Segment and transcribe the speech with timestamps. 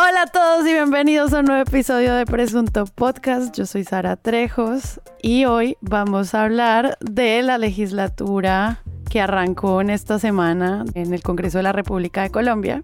[0.00, 3.52] Hola a todos y bienvenidos a un nuevo episodio de Presunto Podcast.
[3.56, 9.90] Yo soy Sara Trejos y hoy vamos a hablar de la legislatura que arrancó en
[9.90, 12.82] esta semana en el Congreso de la República de Colombia.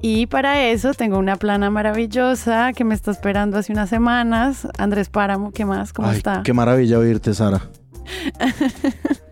[0.00, 4.66] Y para eso tengo una plana maravillosa que me está esperando hace unas semanas.
[4.78, 5.92] Andrés Páramo, ¿qué más?
[5.92, 6.42] ¿Cómo Ay, está?
[6.44, 7.62] Qué maravilla oírte, Sara.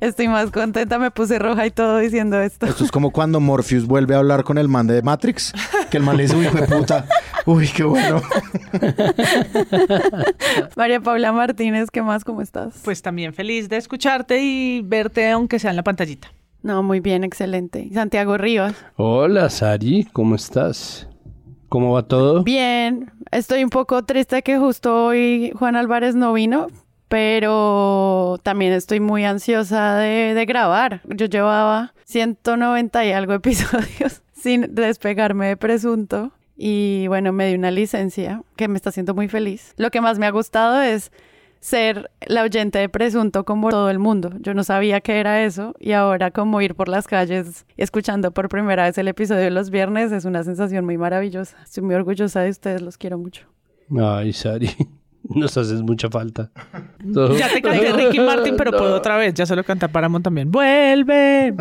[0.00, 2.66] Estoy más contenta, me puse roja y todo diciendo esto.
[2.66, 5.52] Esto es como cuando Morpheus vuelve a hablar con el man de Matrix,
[5.90, 7.06] que el man le dice, uy, hijo de puta.
[7.46, 8.20] Uy, qué bueno.
[10.76, 12.24] María Paula Martínez, ¿qué más?
[12.24, 12.74] ¿Cómo estás?
[12.84, 16.28] Pues también feliz de escucharte y verte aunque sea en la pantallita.
[16.62, 17.80] No, muy bien, excelente.
[17.80, 18.74] Y Santiago Rivas.
[18.96, 21.08] Hola, Sari, ¿cómo estás?
[21.70, 22.42] ¿Cómo va todo?
[22.42, 26.66] Bien, estoy un poco triste que justo hoy Juan Álvarez no vino,
[27.10, 31.02] pero también estoy muy ansiosa de, de grabar.
[31.08, 37.72] Yo llevaba 190 y algo episodios sin despegarme de presunto y bueno, me di una
[37.72, 39.74] licencia que me está haciendo muy feliz.
[39.76, 41.10] Lo que más me ha gustado es
[41.58, 44.30] ser la oyente de presunto como todo el mundo.
[44.38, 48.48] Yo no sabía que era eso y ahora como ir por las calles escuchando por
[48.48, 51.56] primera vez el episodio de los viernes es una sensación muy maravillosa.
[51.64, 53.48] Estoy muy orgullosa de ustedes, los quiero mucho.
[54.00, 54.70] Ay, Sari,
[55.34, 56.50] nos haces mucha falta.
[57.02, 59.32] Ya te canté Ricky Martin, pero puedo otra vez.
[59.34, 60.50] Ya solo canta Paramount también.
[60.50, 61.54] ¡Vuelve!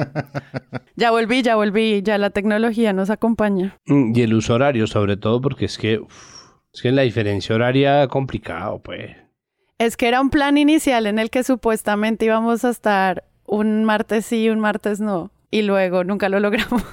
[0.95, 3.77] Ya volví, ya volví, ya la tecnología nos acompaña.
[3.85, 7.55] Mm, Y el uso horario, sobre todo, porque es que, uf, es que la diferencia
[7.55, 9.15] horaria complicado, pues.
[9.77, 14.25] Es que era un plan inicial en el que supuestamente íbamos a estar un martes
[14.25, 16.83] sí, un martes no, y luego nunca lo logramos.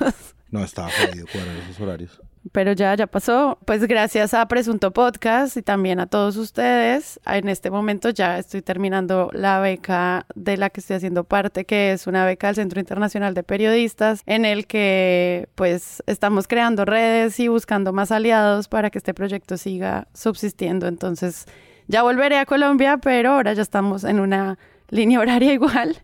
[0.50, 2.22] No, estaba jodido cuadrar esos horarios.
[2.52, 3.58] Pero ya, ya pasó.
[3.64, 7.18] Pues gracias a Presunto Podcast y también a todos ustedes.
[7.26, 11.92] En este momento ya estoy terminando la beca de la que estoy haciendo parte, que
[11.92, 17.40] es una beca del Centro Internacional de Periodistas, en el que pues estamos creando redes
[17.40, 20.86] y buscando más aliados para que este proyecto siga subsistiendo.
[20.86, 21.46] Entonces
[21.88, 24.58] ya volveré a Colombia, pero ahora ya estamos en una
[24.90, 25.96] línea horaria igual.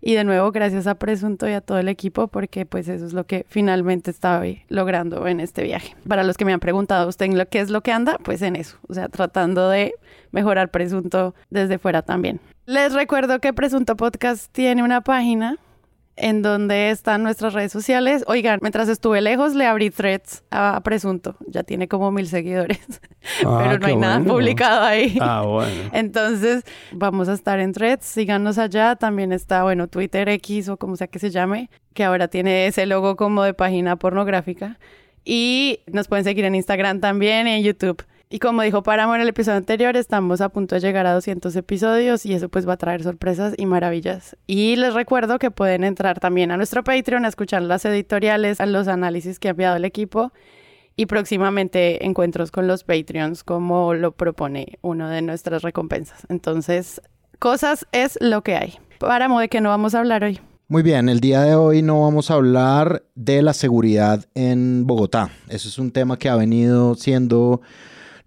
[0.00, 3.12] Y de nuevo, gracias a Presunto y a todo el equipo, porque pues eso es
[3.12, 5.96] lo que finalmente estoy logrando en este viaje.
[6.06, 8.18] Para los que me han preguntado, ¿usted en lo qué es lo que anda?
[8.22, 9.94] Pues en eso, o sea, tratando de
[10.30, 12.40] mejorar Presunto desde fuera también.
[12.66, 15.58] Les recuerdo que Presunto Podcast tiene una página
[16.20, 18.24] en donde están nuestras redes sociales.
[18.26, 22.80] Oigan, mientras estuve lejos le abrí threads a Presunto, ya tiene como mil seguidores,
[23.44, 24.32] Ah, pero no hay nada bueno.
[24.34, 25.16] publicado ahí.
[25.20, 25.90] Ah, bueno.
[25.92, 28.96] Entonces, vamos a estar en threads, síganos allá.
[28.96, 32.86] También está, bueno, Twitter X o como sea que se llame, que ahora tiene ese
[32.86, 34.78] logo como de página pornográfica.
[35.24, 38.02] Y nos pueden seguir en Instagram también y en YouTube.
[38.30, 41.56] Y como dijo Páramo en el episodio anterior, estamos a punto de llegar a 200
[41.56, 44.36] episodios y eso pues va a traer sorpresas y maravillas.
[44.46, 48.66] Y les recuerdo que pueden entrar también a nuestro Patreon a escuchar las editoriales, a
[48.66, 50.30] los análisis que ha enviado el equipo
[50.94, 56.26] y próximamente encuentros con los Patreons como lo propone uno de nuestras recompensas.
[56.28, 57.00] Entonces,
[57.38, 58.74] cosas es lo que hay.
[58.98, 60.38] Páramo, ¿de qué no vamos a hablar hoy?
[60.66, 65.30] Muy bien, el día de hoy no vamos a hablar de la seguridad en Bogotá.
[65.48, 67.62] Eso es un tema que ha venido siendo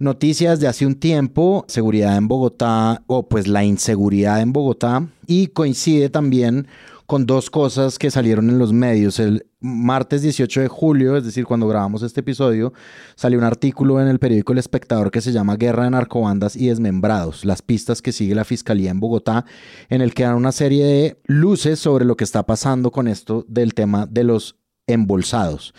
[0.02, 5.48] noticias de hace un tiempo, seguridad en Bogotá o pues la inseguridad en Bogotá y
[5.48, 6.68] coincide también
[7.06, 9.20] con dos cosas que salieron en los medios.
[9.20, 12.74] El martes 18 de julio, es decir, cuando grabamos este episodio,
[13.16, 16.68] salió un artículo en el periódico El Espectador que se llama Guerra de Narcobandas y
[16.68, 19.46] Desmembrados, las pistas que sigue la Fiscalía en Bogotá,
[19.90, 23.46] en el que dan una serie de luces sobre lo que está pasando con esto
[23.48, 24.56] del tema de los
[24.88, 25.74] embolsados.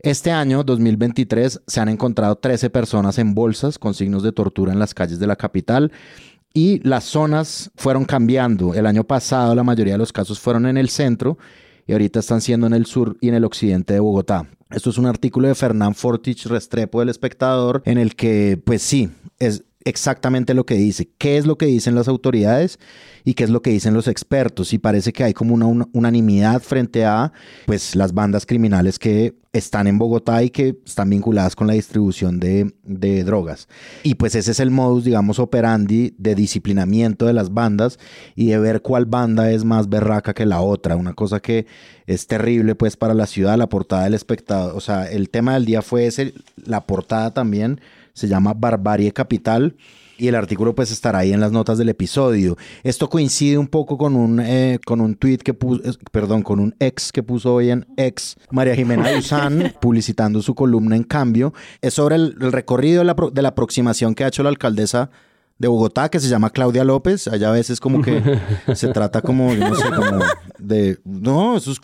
[0.00, 4.78] Este año, 2023, se han encontrado 13 personas en bolsas con signos de tortura en
[4.78, 5.90] las calles de la capital
[6.54, 8.74] y las zonas fueron cambiando.
[8.74, 11.36] El año pasado la mayoría de los casos fueron en el centro
[11.86, 14.46] y ahorita están siendo en el sur y en el occidente de Bogotá.
[14.70, 19.10] Esto es un artículo de Fernán Fortich Restrepo del Espectador en el que, pues sí,
[19.38, 22.78] es exactamente lo que dice, qué es lo que dicen las autoridades
[23.24, 24.72] y qué es lo que dicen los expertos.
[24.72, 27.32] Y parece que hay como una, una unanimidad frente a
[27.66, 32.38] pues las bandas criminales que están en Bogotá y que están vinculadas con la distribución
[32.38, 33.68] de, de drogas.
[34.02, 37.98] Y pues ese es el modus, digamos, operandi de disciplinamiento de las bandas
[38.34, 40.96] y de ver cuál banda es más berraca que la otra.
[40.96, 41.66] Una cosa que
[42.06, 44.76] es terrible pues para la ciudad, la portada del espectador.
[44.76, 47.80] O sea, el tema del día fue ese, la portada también
[48.18, 49.76] se llama Barbarie Capital
[50.20, 52.56] y el artículo pues estará ahí en las notas del episodio.
[52.82, 56.58] Esto coincide un poco con un, eh, con un tweet que puso, eh, perdón, con
[56.58, 61.54] un ex que puso hoy en ex María Jimena Duzán publicitando su columna en cambio.
[61.80, 64.48] Es sobre el, el recorrido de la, pro- de la aproximación que ha hecho la
[64.48, 65.10] alcaldesa
[65.56, 67.28] de Bogotá que se llama Claudia López.
[67.28, 68.20] Allá a veces como que
[68.74, 70.18] se trata como, no sé, como
[70.58, 71.78] de, no, eso es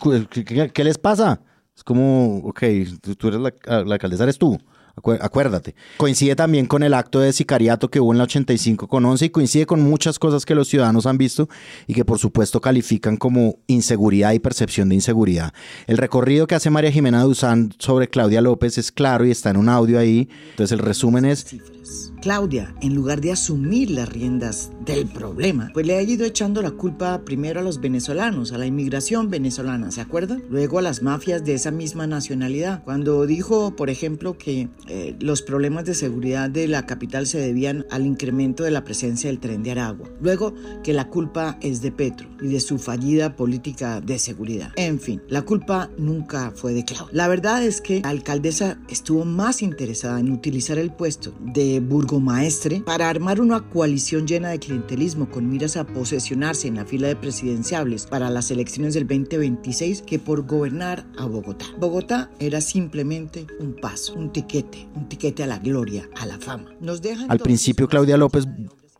[0.73, 1.39] ¿qué, les pasa?
[1.73, 2.63] Es como, ok,
[3.01, 3.53] tú, tú eres la,
[3.83, 4.57] la alcaldesa, eres tú.
[4.95, 5.75] Acué- Acuérdate.
[5.97, 9.29] Coincide también con el acto de sicariato que hubo en la 85 con 11 y
[9.29, 11.49] coincide con muchas cosas que los ciudadanos han visto
[11.85, 15.53] y que por supuesto califican como inseguridad y percepción de inseguridad.
[15.87, 19.57] El recorrido que hace María Jimena Duzán sobre Claudia López es claro y está en
[19.57, 20.29] un audio ahí.
[20.51, 21.45] Entonces el resumen es,
[21.85, 22.15] cifras.
[22.25, 26.71] Claudia, en lugar de asumir las riendas del problema, pues le ha ido echando la
[26.71, 30.41] culpa primero a los venezolanos, a la inmigración venezolana, ¿se acuerdan?
[30.49, 32.83] Luego a las mafias de esa misma nacionalidad.
[32.83, 37.85] Cuando dijo, por ejemplo, que eh, los problemas de seguridad de la capital se debían
[37.91, 40.09] al incremento de la presencia del tren de Aragua.
[40.19, 44.71] Luego que la culpa es de Petro y de su fallida política de seguridad.
[44.77, 47.09] En fin, la culpa nunca fue de Claudia.
[47.11, 52.81] La verdad es que la alcaldesa estuvo más interesada en utilizar el puesto de burgomaestre
[52.81, 57.15] para armar una coalición llena de clientelismo con miras a posesionarse en la fila de
[57.15, 61.65] presidenciables para las elecciones del 2026 que por gobernar a Bogotá.
[61.79, 66.71] Bogotá era simplemente un paso, un tiquete, un tiquete a la gloria, a la fama.
[66.79, 68.47] Nos deja al principio Claudia López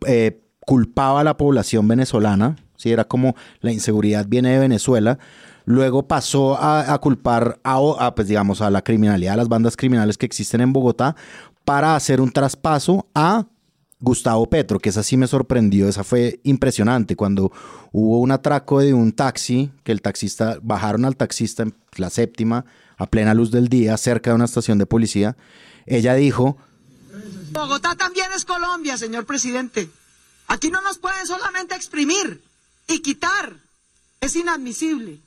[0.06, 2.90] eh, culpaba a la población venezolana, ¿sí?
[2.90, 5.18] era como la inseguridad viene de Venezuela.
[5.64, 9.76] Luego pasó a, a culpar a, a, pues digamos, a la criminalidad, a las bandas
[9.76, 11.16] criminales que existen en Bogotá,
[11.66, 13.44] para hacer un traspaso a
[13.98, 17.16] Gustavo Petro, que esa sí me sorprendió, esa fue impresionante.
[17.16, 17.50] Cuando
[17.90, 22.64] hubo un atraco de un taxi, que el taxista, bajaron al taxista en la séptima,
[22.96, 25.36] a plena luz del día, cerca de una estación de policía,
[25.86, 26.56] ella dijo,
[27.50, 29.90] Bogotá también es Colombia, señor presidente.
[30.46, 32.44] Aquí no nos pueden solamente exprimir
[32.86, 33.56] y quitar.
[34.20, 35.18] Es inadmisible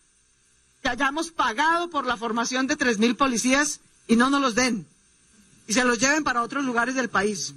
[0.82, 4.88] que hayamos pagado por la formación de 3.000 policías y no nos los den.
[5.70, 7.54] Y se los lleven para otros lugares del país.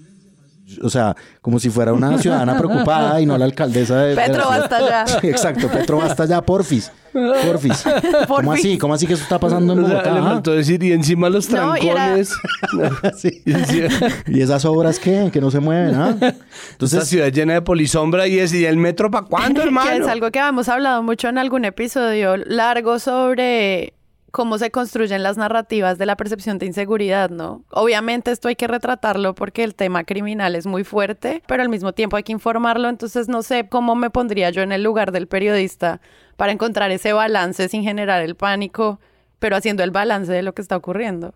[0.83, 4.09] o sea, como si fuera una ciudadana preocupada y no la alcaldesa de...
[4.11, 5.05] de la Petro, basta ya.
[5.29, 6.91] Exacto, Petro, basta ya, porfis.
[7.13, 7.85] Porfis.
[8.29, 8.79] ¿Cómo así?
[8.79, 10.15] ¿Cómo así que eso está pasando en O sea, Bogotá?
[10.15, 12.33] le faltó decir, y encima los No, y era- trancones.
[13.19, 13.43] Sí.
[13.45, 13.89] Y encima-
[14.29, 15.29] ¿Y esas obras qué?
[15.33, 16.11] Que no se mueven, ¿ah?
[16.21, 16.35] Esta
[16.73, 19.91] Entonces, ciudad llena de polisombra y es y el metro para cuándo, hermano.
[19.91, 23.93] Que es algo que hemos hablado mucho en algún episodio largo sobre
[24.33, 27.65] cómo se construyen las narrativas de la percepción de inseguridad, ¿no?
[27.71, 31.93] Obviamente esto hay que retratarlo porque el tema criminal es muy fuerte, pero al mismo
[31.93, 35.29] tiempo hay que informarlo, entonces no sé cómo me pondría yo en el lugar del
[35.29, 36.01] periodista
[36.37, 38.99] para encontrar ese balance sin generar el pánico,
[39.39, 41.35] pero haciendo el balance de lo que está ocurriendo.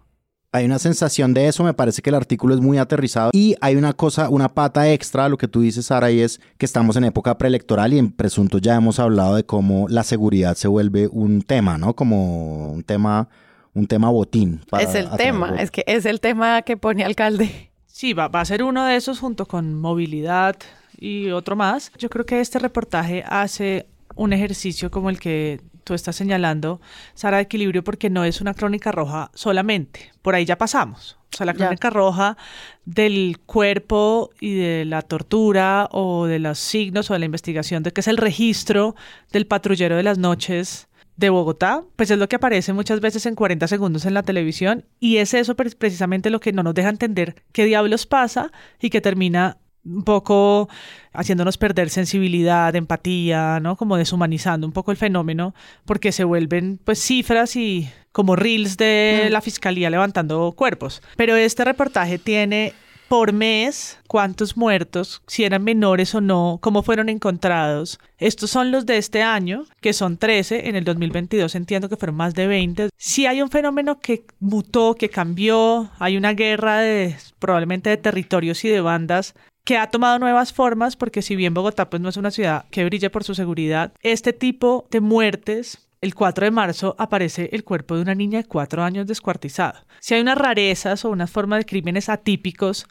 [0.52, 3.76] Hay una sensación de eso, me parece que el artículo es muy aterrizado y hay
[3.76, 6.96] una cosa, una pata extra a lo que tú dices, Sara, y es que estamos
[6.96, 11.08] en época preelectoral y en Presunto ya hemos hablado de cómo la seguridad se vuelve
[11.08, 11.94] un tema, ¿no?
[11.94, 13.28] Como un tema,
[13.74, 14.62] un tema botín.
[14.70, 15.62] para es el tema, votos.
[15.62, 17.70] es que es el tema que pone alcalde.
[17.86, 20.56] Sí, va, va a ser uno de esos junto con movilidad
[20.98, 21.92] y otro más.
[21.98, 26.80] Yo creo que este reportaje hace un ejercicio como el que tú estás señalando,
[27.14, 30.10] Sara, de equilibrio, porque no es una crónica roja solamente.
[30.20, 31.16] Por ahí ya pasamos.
[31.32, 31.58] O sea, la Ya.
[31.66, 32.36] crónica roja
[32.84, 37.92] del cuerpo y de la tortura o de los signos o de la investigación de
[37.92, 38.96] que es el registro
[39.32, 43.36] del patrullero de las noches de Bogotá, pues es lo que aparece muchas veces en
[43.36, 46.88] 40 segundos en la televisión y es eso pre- precisamente lo que no nos deja
[46.90, 48.50] entender qué diablos pasa
[48.80, 49.56] y que termina
[49.86, 50.68] un poco
[51.12, 53.76] haciéndonos perder sensibilidad, empatía, ¿no?
[53.76, 59.28] Como deshumanizando un poco el fenómeno, porque se vuelven pues cifras y como reels de
[59.30, 61.02] la fiscalía levantando cuerpos.
[61.16, 62.74] Pero este reportaje tiene
[63.08, 67.98] por mes cuántos muertos, si eran menores o no, cómo fueron encontrados.
[68.18, 72.16] Estos son los de este año, que son 13, en el 2022 entiendo que fueron
[72.16, 72.88] más de 20.
[72.96, 78.64] Si hay un fenómeno que mutó, que cambió, hay una guerra de probablemente de territorios
[78.64, 79.34] y de bandas
[79.66, 82.84] que ha tomado nuevas formas, porque si bien Bogotá pues no es una ciudad que
[82.84, 87.96] brille por su seguridad, este tipo de muertes, el 4 de marzo aparece el cuerpo
[87.96, 89.80] de una niña de 4 años descuartizado.
[89.98, 92.86] Si hay unas rarezas o unas formas de crímenes atípicos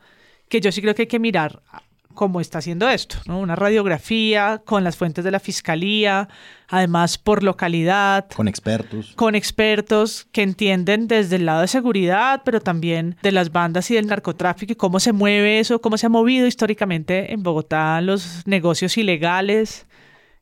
[0.50, 1.62] que yo sí creo que hay que mirar
[2.16, 3.40] cómo está haciendo esto, ¿no?
[3.40, 6.28] Una radiografía con las fuentes de la fiscalía,
[6.68, 9.14] además por localidad, Con expertos.
[9.16, 13.96] con expertos que entienden desde el lado de seguridad, pero también de las bandas y
[13.96, 18.42] del narcotráfico y cómo se mueve eso, cómo se ha movido históricamente en Bogotá los
[18.48, 19.86] negocios ilegales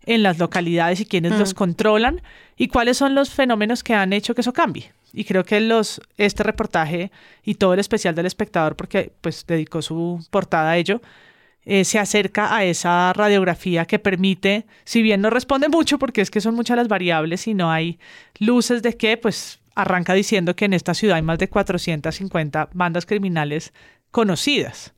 [0.05, 2.21] en las localidades y quiénes los controlan
[2.57, 4.91] y cuáles son los fenómenos que han hecho que eso cambie.
[5.13, 7.11] Y creo que los, este reportaje
[7.43, 11.01] y todo el especial del espectador, porque pues dedicó su portada a ello,
[11.65, 16.29] eh, se acerca a esa radiografía que permite, si bien no responde mucho, porque es
[16.29, 17.99] que son muchas las variables y no hay
[18.39, 23.05] luces de que, pues arranca diciendo que en esta ciudad hay más de 450 bandas
[23.05, 23.73] criminales
[24.11, 24.93] conocidas.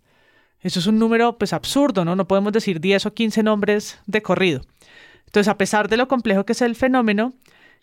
[0.61, 2.15] Eso es un número pues absurdo, ¿no?
[2.15, 4.61] No podemos decir 10 o 15 nombres de corrido.
[5.27, 7.33] Entonces, a pesar de lo complejo que es el fenómeno,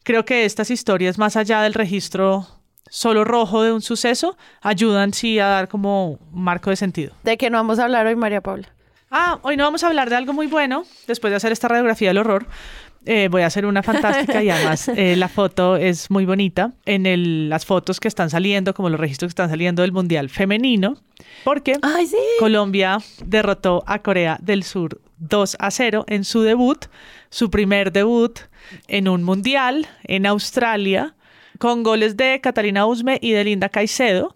[0.02, 2.46] creo que estas historias, más allá del registro
[2.92, 7.14] solo rojo de un suceso, ayudan sí a dar como marco de sentido.
[7.22, 8.68] ¿De qué no vamos a hablar hoy, María Paula?
[9.11, 12.08] Ah, hoy no vamos a hablar de algo muy bueno, después de hacer esta radiografía
[12.08, 12.46] del horror.
[13.06, 16.72] Eh, voy a hacer una fantástica y además eh, la foto es muy bonita.
[16.84, 20.28] En el, las fotos que están saliendo, como los registros que están saliendo del Mundial
[20.28, 20.99] Femenino,
[21.44, 22.16] porque Ay, sí.
[22.38, 26.84] Colombia derrotó a Corea del Sur 2 a 0 en su debut,
[27.30, 28.38] su primer debut
[28.87, 31.14] en un Mundial en Australia,
[31.62, 34.35] con goles de Catalina Usme y de Linda Caicedo.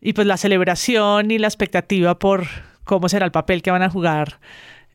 [0.00, 2.48] Y pues la celebración y la expectativa por
[2.82, 4.40] cómo será el papel que van a jugar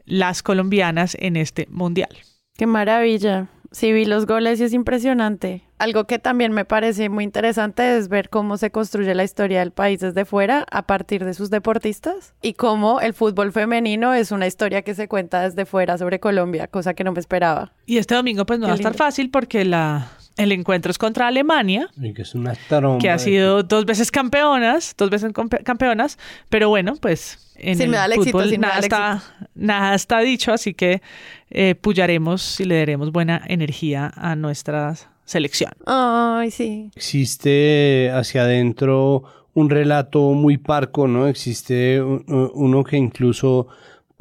[0.03, 2.09] las colombianas en este Mundial.
[2.57, 3.47] Qué maravilla.
[3.71, 5.63] Sí, vi los goles y es impresionante.
[5.77, 9.71] Algo que también me parece muy interesante es ver cómo se construye la historia del
[9.71, 14.45] país desde fuera a partir de sus deportistas y cómo el fútbol femenino es una
[14.45, 17.71] historia que se cuenta desde fuera sobre Colombia, cosa que no me esperaba.
[17.85, 19.05] Y este domingo pues no Qué va a estar lindo.
[19.05, 22.53] fácil porque la, el encuentro es contra Alemania, que es una
[22.99, 26.17] que ha sido dos veces campeonas, dos veces campe- campeonas,
[26.49, 29.23] pero bueno, pues en Sin el me éxito, me nada, el está,
[29.55, 31.01] nada está dicho, así que
[31.49, 34.95] eh, puyaremos y le daremos buena energía a nuestra
[35.25, 35.71] selección.
[35.85, 36.89] Ay, sí.
[36.95, 39.23] existe hacia adentro
[39.53, 41.27] un relato muy parco, ¿no?
[41.27, 42.23] Existe un-
[42.53, 43.67] uno que incluso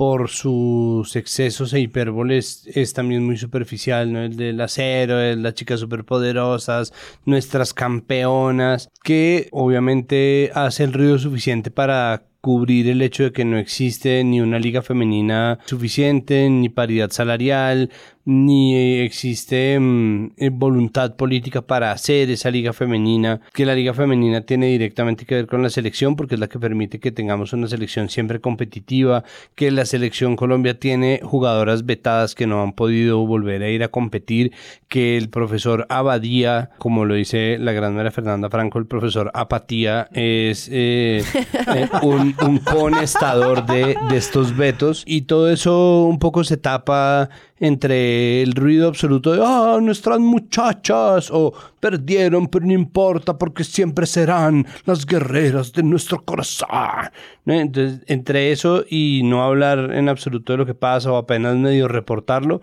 [0.01, 4.23] por sus excesos e hipérboles es también muy superficial, ¿no?
[4.23, 6.95] El del acero, las chicas superpoderosas,
[7.27, 13.59] nuestras campeonas, que obviamente hace el ruido suficiente para cubrir el hecho de que no
[13.59, 17.91] existe ni una liga femenina suficiente, ni paridad salarial,
[18.25, 24.43] ni existe mm, eh, voluntad política para hacer esa liga femenina, que la liga femenina
[24.43, 27.67] tiene directamente que ver con la selección porque es la que permite que tengamos una
[27.67, 29.25] selección siempre competitiva,
[29.55, 33.89] que la selección Colombia tiene jugadoras vetadas que no han podido volver a ir a
[33.89, 34.53] competir,
[34.89, 40.09] que el profesor Abadía, como lo dice la gran María Fernanda Franco, el profesor Apatía
[40.13, 41.23] es eh,
[41.75, 45.05] eh, un, un conestador de, de estos vetos.
[45.07, 51.31] Y todo eso un poco se tapa entre el ruido absoluto de ah, nuestras muchachas
[51.31, 56.69] o perdieron, pero no importa porque siempre serán las guerreras de nuestro corazón.
[57.45, 61.87] Entonces, entre eso y no hablar en absoluto de lo que pasa o apenas medio
[61.87, 62.63] reportarlo,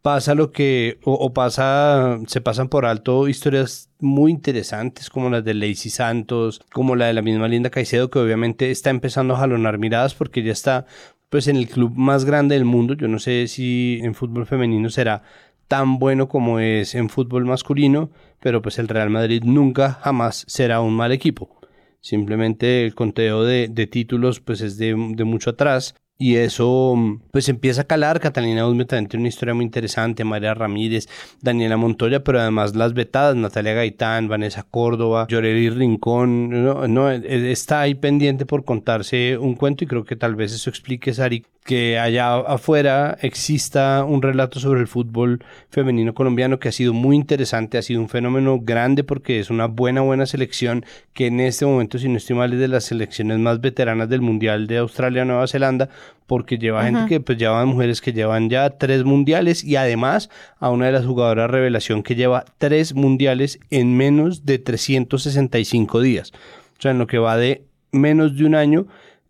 [0.00, 5.44] pasa lo que, o, o pasa, se pasan por alto historias muy interesantes como las
[5.44, 9.38] de Lacey Santos, como la de la misma Linda Caicedo, que obviamente está empezando a
[9.38, 10.86] jalonar miradas porque ya está
[11.28, 12.94] pues en el club más grande del mundo.
[12.94, 15.22] Yo no sé si en fútbol femenino será
[15.66, 20.80] tan bueno como es en fútbol masculino, pero pues el Real Madrid nunca jamás será
[20.80, 21.60] un mal equipo.
[22.00, 26.96] Simplemente el conteo de, títulos pues es de mucho atrás y eso
[27.30, 28.18] pues empieza a calar.
[28.20, 31.08] Catalina Usme también tiene una historia muy interesante, María Ramírez,
[31.40, 37.52] Daniela Montoya, pero además las vetadas, Natalia Gaitán, Vanessa Córdoba, Lloreli Rincón, no, no, eh,
[37.52, 41.44] está ahí pendiente por contarse un cuento y creo que tal vez eso explique, Sari,
[41.68, 47.14] que allá afuera exista un relato sobre el fútbol femenino colombiano que ha sido muy
[47.14, 51.66] interesante, ha sido un fenómeno grande porque es una buena, buena selección que en este
[51.66, 55.46] momento, si no estoy mal, es de las selecciones más veteranas del Mundial de Australia-Nueva
[55.46, 55.90] Zelanda,
[56.26, 60.70] porque lleva gente que pues lleva mujeres que llevan ya tres mundiales y además a
[60.70, 66.32] una de las jugadoras revelación que lleva tres mundiales en menos de 365 días.
[66.78, 68.86] O sea, en lo que va de menos de un año,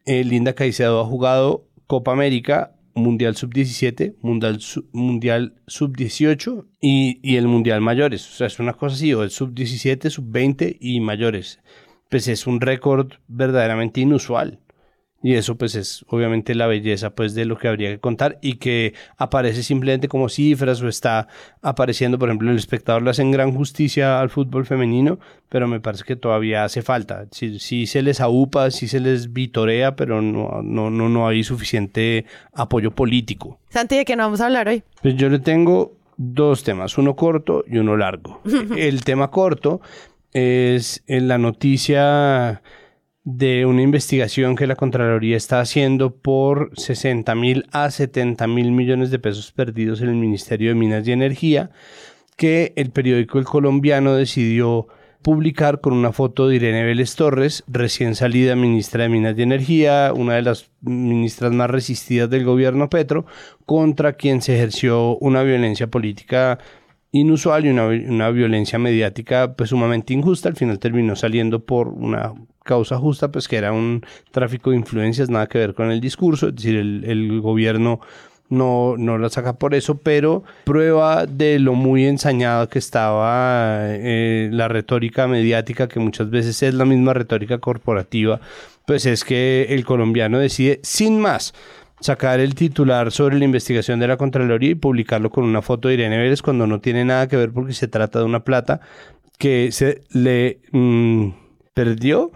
[0.07, 4.61] eh, Linda Caicedo ha jugado Copa América, Mundial Sub-17, Mundial,
[4.93, 8.29] mundial Sub-18 y, y el Mundial Mayores.
[8.31, 11.61] O sea, es una cosa así, o el Sub-17, Sub-20 y Mayores.
[12.11, 14.61] Pues es un récord verdaderamente inusual.
[15.21, 18.55] Y eso pues es obviamente la belleza pues de lo que habría que contar y
[18.55, 21.27] que aparece simplemente como cifras o está
[21.61, 26.05] apareciendo, por ejemplo, el espectador le hacen gran justicia al fútbol femenino, pero me parece
[26.05, 27.27] que todavía hace falta.
[27.33, 31.43] Sí, sí se les aupa, sí se les vitorea, pero no, no, no, no hay
[31.43, 33.59] suficiente apoyo político.
[33.71, 34.85] Santi, ¿de qué no vamos a hablar hoy?
[35.03, 38.41] Pues yo le tengo dos temas, uno corto y uno largo.
[38.77, 39.81] El tema corto
[40.33, 42.63] es en la noticia
[43.31, 49.11] de una investigación que la Contraloría está haciendo por 60 mil a 70 mil millones
[49.11, 51.71] de pesos perdidos en el Ministerio de Minas y Energía,
[52.37, 54.89] que el periódico El Colombiano decidió
[55.21, 60.11] publicar con una foto de Irene Vélez Torres, recién salida ministra de Minas y Energía,
[60.17, 63.27] una de las ministras más resistidas del gobierno Petro,
[63.67, 66.61] contra quien se ejerció una violencia política
[67.13, 70.49] inusual y una, una violencia mediática pues sumamente injusta.
[70.49, 72.33] Al final terminó saliendo por una
[72.65, 76.49] causa justa, pues que era un tráfico de influencias, nada que ver con el discurso,
[76.49, 78.01] es decir, el, el gobierno
[78.51, 84.49] no, no la saca por eso, pero prueba de lo muy ensañado que estaba eh,
[84.53, 88.41] la retórica mediática, que muchas veces es la misma retórica corporativa,
[88.87, 91.55] pues es que el colombiano decide sin más
[92.01, 95.95] sacar el titular sobre la investigación de la Contraloría y publicarlo con una foto de
[95.95, 98.81] Irene Vélez cuando no tiene nada que ver porque se trata de una plata
[99.39, 100.61] que se le...
[100.73, 101.31] Mm,
[101.79, 102.33] perdió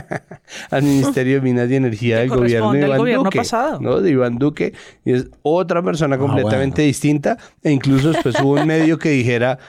[0.70, 3.38] al Ministerio de Minas y Energía del gobierno de Iván Duque.
[3.38, 3.78] Pasado.
[3.80, 4.00] ¿no?
[4.00, 4.72] De Iván Duque.
[5.04, 7.38] Y es otra persona ah, completamente distinta.
[7.62, 9.60] E incluso después hubo un medio que dijera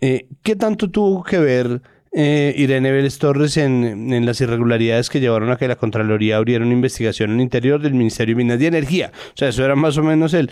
[0.00, 1.82] eh, qué tanto tuvo que ver
[2.14, 6.64] eh, Irene Vélez Torres en, en, las irregularidades que llevaron a que la Contraloría abriera
[6.64, 9.12] una investigación en el interior del Ministerio de Minas y Energía.
[9.28, 10.50] O sea, eso era más o menos el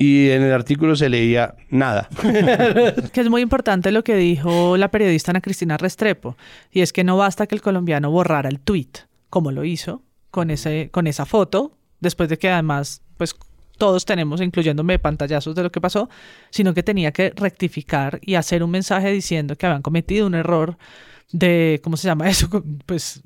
[0.00, 2.08] y en el artículo se leía nada.
[3.12, 6.38] que es muy importante lo que dijo la periodista Ana Cristina Restrepo,
[6.70, 8.88] y es que no basta que el colombiano borrara el tweet,
[9.28, 13.34] como lo hizo con, ese, con esa foto, después de que además, pues
[13.80, 16.10] todos tenemos, incluyéndome, pantallazos de lo que pasó,
[16.50, 20.76] sino que tenía que rectificar y hacer un mensaje diciendo que habían cometido un error
[21.32, 22.48] de, ¿cómo se llama eso?
[22.86, 23.22] Pues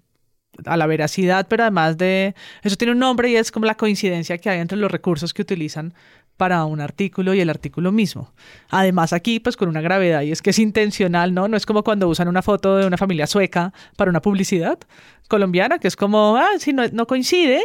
[0.64, 4.38] a la veracidad, pero además de eso tiene un nombre y es como la coincidencia
[4.38, 5.92] que hay entre los recursos que utilizan
[6.36, 8.32] para un artículo y el artículo mismo.
[8.70, 11.48] Además aquí pues con una gravedad y es que es intencional, ¿no?
[11.48, 14.78] No es como cuando usan una foto de una familia sueca para una publicidad
[15.26, 17.60] colombiana, que es como, ah, si no, no coincide,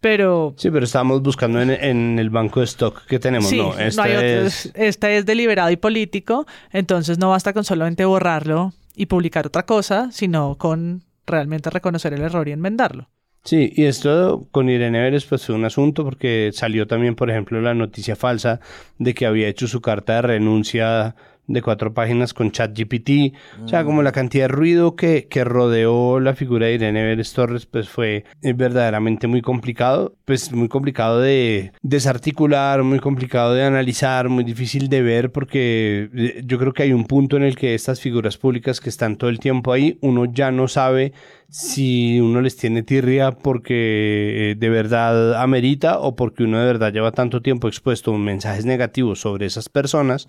[0.00, 0.54] pero...
[0.56, 3.78] Sí, pero estamos buscando en, el banco de stock que tenemos, ¿no?
[3.78, 4.70] Este, es...
[4.74, 10.10] este es deliberado y político, entonces no basta con solamente borrarlo y publicar otra cosa,
[10.12, 13.08] sino con realmente reconocer el error y enmendarlo.
[13.42, 17.60] Sí, y esto con Irene Vélez pues fue un asunto porque salió también, por ejemplo,
[17.60, 18.60] la noticia falsa
[18.98, 21.16] de que había hecho su carta de renuncia
[21.50, 23.34] de cuatro páginas con ChatGPT.
[23.64, 27.32] O sea, como la cantidad de ruido que, que rodeó la figura de Irene Vélez
[27.32, 30.14] Torres, pues fue eh, verdaderamente muy complicado.
[30.24, 36.42] Pues muy complicado de desarticular, muy complicado de analizar, muy difícil de ver, porque eh,
[36.44, 39.28] yo creo que hay un punto en el que estas figuras públicas que están todo
[39.28, 41.12] el tiempo ahí, uno ya no sabe
[41.50, 46.92] si uno les tiene tirria porque eh, de verdad amerita o porque uno de verdad
[46.92, 50.28] lleva tanto tiempo expuesto a mensajes negativos sobre esas personas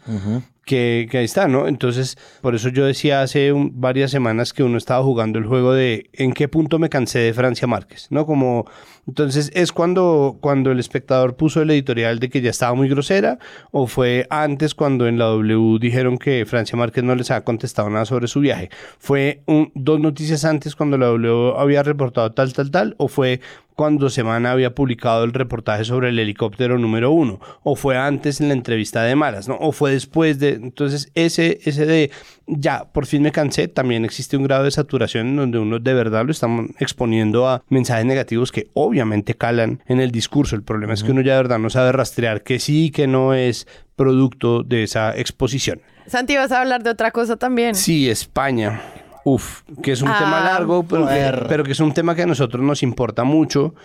[0.65, 1.67] que, ahí está, ¿no?
[1.67, 6.09] Entonces, por eso yo decía hace varias semanas que uno estaba jugando el juego de
[6.13, 8.25] en qué punto me cansé de Francia Márquez, ¿no?
[8.25, 8.65] Como
[9.07, 13.39] entonces, ¿es cuando, cuando el espectador puso el editorial de que ya estaba muy grosera?
[13.71, 17.89] ¿O fue antes cuando en la W dijeron que Francia Márquez no les había contestado
[17.89, 18.69] nada sobre su viaje?
[18.99, 22.95] ¿Fue dos noticias antes cuando la W había reportado tal, tal, tal?
[22.97, 23.41] ¿O fue
[23.81, 28.49] cuando Semana había publicado el reportaje sobre el helicóptero número uno, o fue antes en
[28.49, 29.57] la entrevista de Malas, ¿no?
[29.59, 30.49] O fue después de...
[30.49, 32.11] Entonces, ese, ese de
[32.45, 35.93] ya, por fin me cansé, también existe un grado de saturación en donde uno de
[35.95, 40.55] verdad lo está exponiendo a mensajes negativos que obviamente calan en el discurso.
[40.55, 43.07] El problema es que uno ya de verdad no sabe rastrear que sí y que
[43.07, 43.65] no es
[43.95, 45.81] producto de esa exposición.
[46.05, 47.73] Santi, ¿vas a hablar de otra cosa también?
[47.73, 48.79] Sí, España.
[49.23, 52.23] Uf, que es un tema ah, largo, pero que, pero que, es un tema que
[52.23, 53.75] a nosotros nos importa mucho.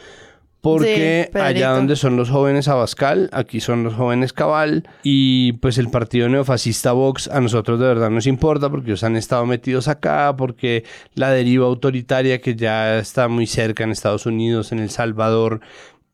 [0.66, 4.88] Porque allá donde son los jóvenes Abascal, aquí son los jóvenes Cabal.
[5.04, 9.14] Y pues el partido neofascista Vox a nosotros de verdad nos importa porque ellos han
[9.14, 14.72] estado metidos acá, porque la deriva autoritaria que ya está muy cerca en Estados Unidos,
[14.72, 15.60] en El Salvador,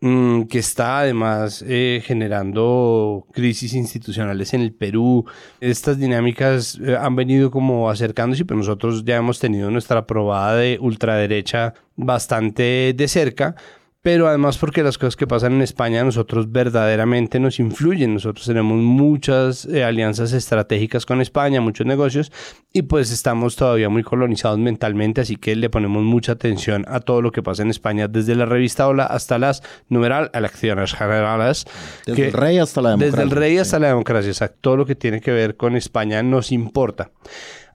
[0.05, 5.25] Mm, que está además eh, generando crisis institucionales en el Perú.
[5.61, 10.77] Estas dinámicas eh, han venido como acercándose, pero nosotros ya hemos tenido nuestra probada de
[10.81, 13.55] ultraderecha bastante de cerca
[14.03, 18.15] pero además porque las cosas que pasan en España a nosotros verdaderamente nos influyen.
[18.15, 22.33] Nosotros tenemos muchas eh, alianzas estratégicas con España, muchos negocios,
[22.73, 27.23] y pues estamos todavía muy colonizados mentalmente, así que le ponemos mucha atención a todo
[27.23, 31.65] lo que pasa en España, desde la revista Hola hasta las numeral elecciones generales.
[32.05, 33.11] Desde el rey hasta la democracia.
[33.13, 34.59] Desde el rey hasta la democracia, exacto.
[34.61, 37.13] Todo lo que tiene que ver con España nos importa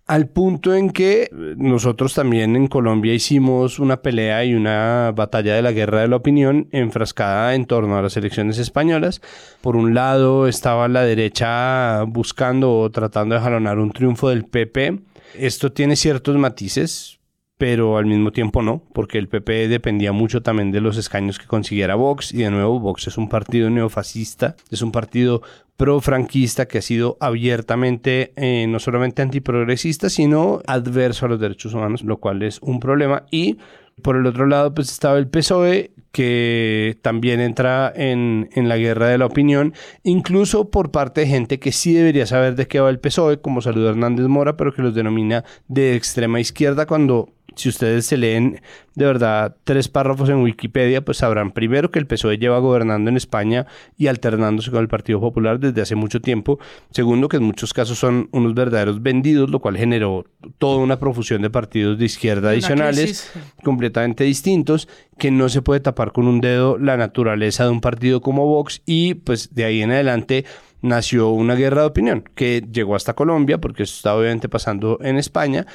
[0.08, 5.62] al punto en que nosotros también en Colombia hicimos una pelea y una batalla de
[5.62, 9.22] la guerra de la opinión enfrascada en torno a las elecciones españolas.
[9.62, 15.00] Por un lado estaba la derecha buscando o tratando de jalonar un triunfo del PP.
[15.38, 17.16] Esto tiene ciertos matices
[17.58, 21.48] pero al mismo tiempo no, porque el PP dependía mucho también de los escaños que
[21.48, 25.41] consiguiera Vox, y de nuevo Vox es un partido neofascista, es un partido
[25.76, 32.04] pro-franquista que ha sido abiertamente eh, no solamente antiprogresista, sino adverso a los derechos humanos,
[32.04, 33.26] lo cual es un problema.
[33.32, 33.58] Y
[34.02, 39.08] por el otro lado, pues estaba el PSOE, que también entra en, en, la guerra
[39.08, 42.89] de la opinión, incluso por parte de gente que sí debería saber de qué va
[42.89, 47.70] el PSOE, como Salud Hernández Mora, pero que los denomina de extrema izquierda cuando si
[47.70, 48.62] ustedes se leen
[48.96, 53.17] de verdad tres párrafos en Wikipedia, pues sabrán primero que el PSOE lleva gobernando en
[53.17, 53.67] España
[53.98, 56.60] y alternándose con el Partido Popular desde hace mucho tiempo.
[56.91, 60.26] Segundo, que en muchos casos son unos verdaderos vendidos, lo cual generó
[60.58, 63.32] toda una profusión de partidos de izquierda adicionales,
[63.63, 68.22] completamente distintos, que no se puede tapar con un dedo la naturaleza de un partido
[68.22, 70.46] como Vox y pues de ahí en adelante
[70.82, 75.17] nació una guerra de opinión que llegó hasta Colombia, porque eso está obviamente pasando en
[75.17, 75.65] España,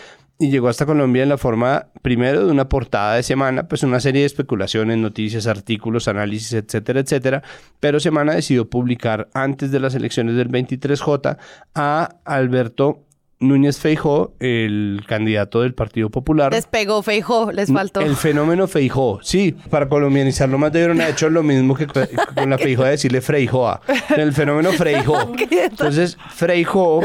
[0.42, 4.00] y llegó hasta Colombia en la forma, primero, de una portada de semana, pues una
[4.00, 7.42] serie de especulaciones, noticias, artículos, análisis, etcétera, etcétera.
[7.78, 11.36] Pero Semana decidió publicar antes de las elecciones del 23J
[11.76, 13.04] a Alberto
[13.38, 16.52] Núñez Feijó, el candidato del Partido Popular.
[16.52, 18.00] Despegó Feijó, les faltó.
[18.00, 22.58] El fenómeno Feijó, sí, para colombianizarlo más debieron haber hecho lo mismo que con la
[22.58, 23.80] Feijó de decirle Freijoa.
[24.16, 25.34] El fenómeno Feijó.
[25.50, 27.00] Entonces, Feijó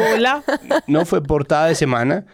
[0.87, 2.25] no fue portada de semana,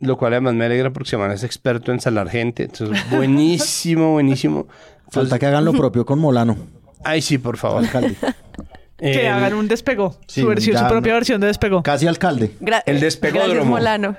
[0.00, 2.64] lo cual además me alegra porque Semana es experto en salar gente.
[2.64, 4.66] Entonces, buenísimo, buenísimo.
[5.10, 6.56] Falta que hagan lo propio con Molano.
[7.04, 7.82] Ay, sí, por favor.
[7.84, 8.16] Alcalde.
[8.98, 10.16] que eh, hagan un despego.
[10.26, 11.82] su, versión, su propia versión de despego.
[11.82, 12.52] Casi alcalde.
[12.86, 13.72] el despegódromo.
[13.72, 14.16] Molano.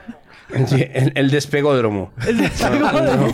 [0.49, 2.11] el, el, despegódromo.
[2.27, 3.27] El despegódromo.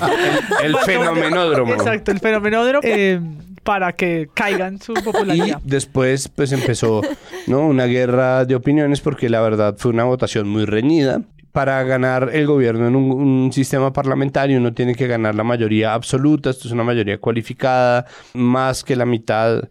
[0.63, 1.73] el, fenomenódromo.
[1.73, 2.81] Exacto, el fenomenódromo.
[2.83, 3.19] Eh,
[3.63, 5.60] para que caigan su popularidad.
[5.65, 7.01] Y después pues empezó
[7.47, 7.67] ¿no?
[7.67, 11.21] una guerra de opiniones porque la verdad fue una votación muy reñida
[11.57, 16.51] para ganar el gobierno en un, sistema parlamentario uno tiene que ganar la mayoría absoluta,
[16.51, 19.67] esto es una mayoría cualificada, más que la mitad,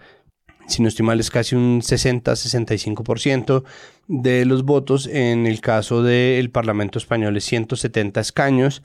[0.67, 3.63] si no estoy mal es casi un 60-65%
[4.09, 8.83] de los votos, en el caso del Parlamento español es 170 escaños,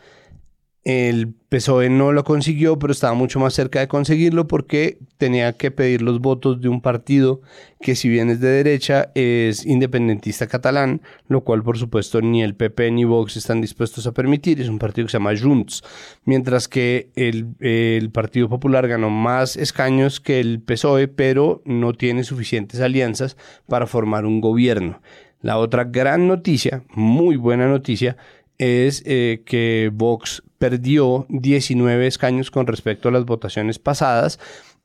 [0.84, 5.70] el PSOE no lo consiguió, pero estaba mucho más cerca de conseguirlo porque tenía que
[5.70, 7.42] pedir los votos de un partido
[7.82, 12.56] que si bien es de derecha es independentista catalán, lo cual por supuesto ni el
[12.56, 14.60] PP ni Vox están dispuestos a permitir.
[14.60, 15.84] Es un partido que se llama Junts,
[16.26, 22.82] mientras que el, Partido Popular ganó más escaños que el PSOE, pero no tiene suficientes
[22.82, 25.02] alianzas para formar un gobierno.
[25.42, 28.18] La otra gran noticia, muy buena noticia,
[28.58, 34.40] es eh, que Vox perdió 19 escaños con respecto a las votaciones pasadas.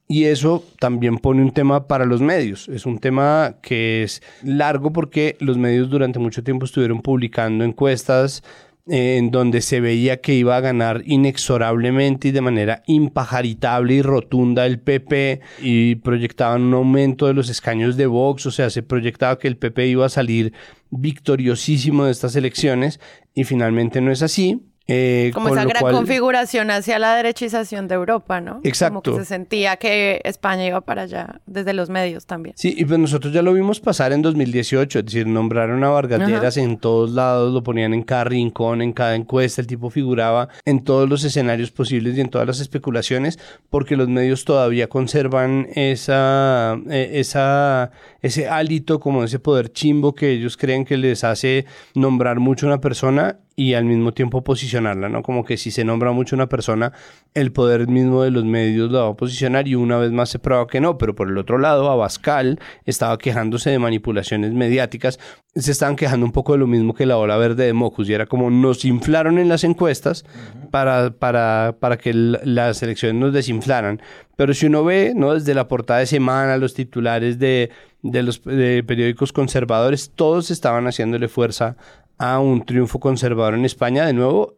[0.08, 2.66] Y eso también pone un tema para los medios.
[2.68, 8.42] Es un tema que es largo porque los medios durante mucho tiempo estuvieron publicando encuestas
[8.88, 14.02] eh, en donde se veía que iba a ganar inexorablemente y de manera impajaritable y
[14.02, 18.82] rotunda el PP y proyectaban un aumento de los escaños de Vox, o sea, se
[18.82, 20.54] proyectaba que el PP iba a salir
[20.88, 22.98] victoriosísimo de estas elecciones
[23.34, 24.62] y finalmente no es así.
[24.88, 28.60] Eh, como esa gran configuración hacia la derechización de Europa, ¿no?
[28.62, 29.02] Exacto.
[29.02, 32.54] Como que se sentía que España iba para allá desde los medios también.
[32.56, 36.56] Sí, y pues nosotros ya lo vimos pasar en 2018, es decir, nombraron a Vargas
[36.56, 40.84] en todos lados, lo ponían en cada rincón, en cada encuesta, el tipo figuraba en
[40.84, 46.78] todos los escenarios posibles y en todas las especulaciones, porque los medios todavía conservan esa,
[46.88, 47.90] eh, esa,
[48.22, 52.68] ese hálito, como ese poder chimbo que ellos creen que les hace nombrar mucho a
[52.68, 55.22] una persona y al mismo tiempo posicionarla, ¿no?
[55.22, 56.92] Como que si se nombra mucho una persona,
[57.32, 60.38] el poder mismo de los medios la va a posicionar y una vez más se
[60.38, 65.18] prueba que no, pero por el otro lado, Abascal estaba quejándose de manipulaciones mediáticas,
[65.54, 68.12] se estaban quejando un poco de lo mismo que la ola verde de Mocus y
[68.12, 70.26] era como nos inflaron en las encuestas
[70.70, 74.02] para, para, para que las elecciones nos desinflaran,
[74.36, 75.32] pero si uno ve, ¿no?
[75.32, 77.70] Desde la portada de semana, los titulares de,
[78.02, 81.78] de los periódicos conservadores, todos estaban haciéndole fuerza
[82.18, 84.06] a un triunfo conservador en España.
[84.06, 84.56] De nuevo,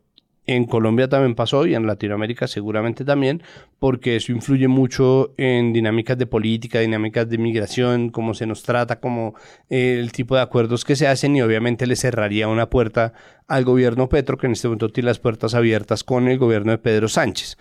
[0.48, 3.42] en Colombia también pasó y en Latinoamérica seguramente también,
[3.78, 8.98] porque eso influye mucho en dinámicas de política, dinámicas de migración, cómo se nos trata,
[8.98, 9.34] como
[9.68, 13.12] eh, el tipo de acuerdos que se hacen y obviamente le cerraría una puerta
[13.46, 16.78] al gobierno Petro, que en este momento tiene las puertas abiertas con el gobierno de
[16.78, 17.58] Pedro Sánchez.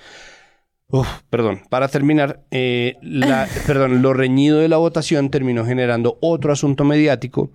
[1.30, 2.96] perdón, para terminar, eh,
[3.68, 7.52] perdón, lo reñido de la votación terminó generando otro asunto mediático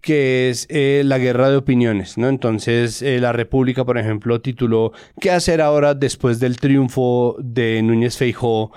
[0.00, 2.28] que es eh, la guerra de opiniones, ¿no?
[2.28, 8.16] Entonces, eh, la República, por ejemplo, tituló ¿Qué hacer ahora después del triunfo de Núñez
[8.16, 8.72] Feijó?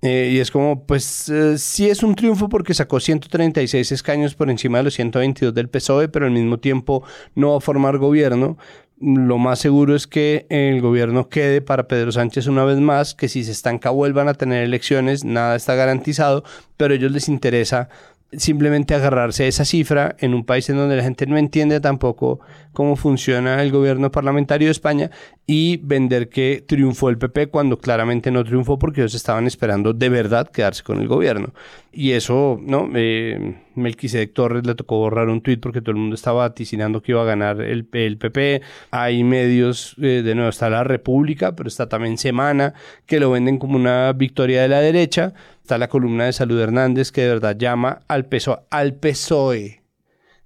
[0.00, 4.78] Eh, y es como, pues sí es un triunfo porque sacó 136 escaños por encima
[4.78, 7.02] de los 122 del PSOE, pero al mismo tiempo
[7.34, 8.56] no va a formar gobierno.
[9.00, 13.28] Lo más seguro es que el gobierno quede para Pedro Sánchez una vez más, que
[13.28, 16.44] si se estanca vuelvan a tener elecciones, nada está garantizado,
[16.76, 17.88] pero a ellos les interesa
[18.32, 22.40] simplemente agarrarse a esa cifra en un país en donde la gente no entiende tampoco
[22.72, 25.10] cómo funciona el gobierno parlamentario de España
[25.46, 30.08] y vender que triunfó el PP cuando claramente no triunfó porque ellos estaban esperando de
[30.10, 31.54] verdad quedarse con el gobierno.
[31.90, 32.90] Y eso, ¿no?
[32.94, 37.12] Eh, Melquisedec Torres le tocó borrar un tuit porque todo el mundo estaba vaticinando que
[37.12, 38.60] iba a ganar el, el PP.
[38.90, 42.74] Hay medios, eh, de nuevo está La República, pero está también Semana,
[43.06, 45.32] que lo venden como una victoria de la derecha.
[45.68, 49.82] Está la columna de Salud Hernández que de verdad llama al PSOE, al PSOE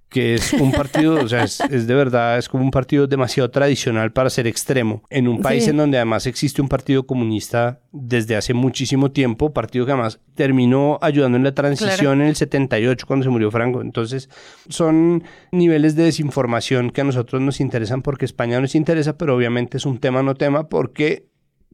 [0.09, 4.11] que es un partido, o sea, es, de verdad, es como un partido demasiado tradicional
[4.11, 5.01] para ser extremo.
[5.09, 9.85] En un país en donde además existe un partido comunista desde hace muchísimo tiempo, partido
[9.85, 13.81] que además terminó ayudando en la transición en el 78 cuando se murió Franco.
[13.81, 14.29] Entonces,
[14.67, 19.77] son niveles de desinformación que a nosotros nos interesan porque España nos interesa, pero obviamente
[19.77, 21.32] es un tema no tema porque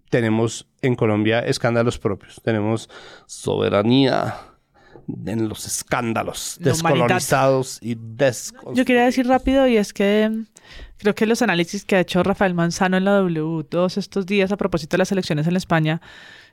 [0.10, 2.42] tenemos en Colombia escándalos propios.
[2.44, 2.90] Tenemos
[3.26, 4.36] soberanía
[5.26, 8.78] en los escándalos descolonizados y descolonizados.
[8.78, 10.32] Yo quería decir rápido y es que
[10.98, 14.52] creo que los análisis que ha hecho Rafael Manzano en la W todos estos días
[14.52, 16.02] a propósito de las elecciones en España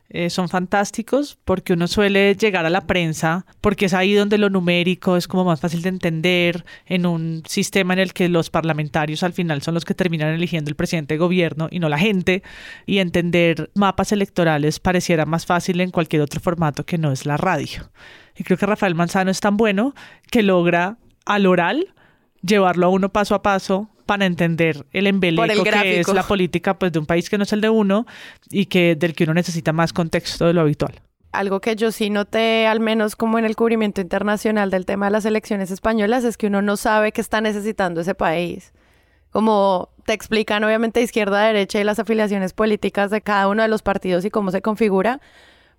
[0.09, 4.49] eh, son fantásticos porque uno suele llegar a la prensa porque es ahí donde lo
[4.49, 9.23] numérico es como más fácil de entender en un sistema en el que los parlamentarios
[9.23, 12.41] al final son los que terminan eligiendo el presidente de gobierno y no la gente
[12.85, 17.35] y entender mapas electorales pareciera más fácil en cualquier otro formato que no es la
[17.35, 17.89] radio.
[18.37, 19.93] Y creo que Rafael Manzano es tan bueno
[20.31, 21.93] que logra al oral
[22.41, 26.91] llevarlo a uno paso a paso para entender el embeleco que es la política pues,
[26.91, 28.07] de un país que no es el de uno
[28.49, 31.01] y que del que uno necesita más contexto de lo habitual.
[31.33, 35.11] Algo que yo sí noté, al menos como en el cubrimiento internacional del tema de
[35.11, 38.73] las elecciones españolas, es que uno no sabe qué está necesitando ese país.
[39.29, 43.81] Como te explican obviamente izquierda, derecha y las afiliaciones políticas de cada uno de los
[43.81, 45.19] partidos y cómo se configura,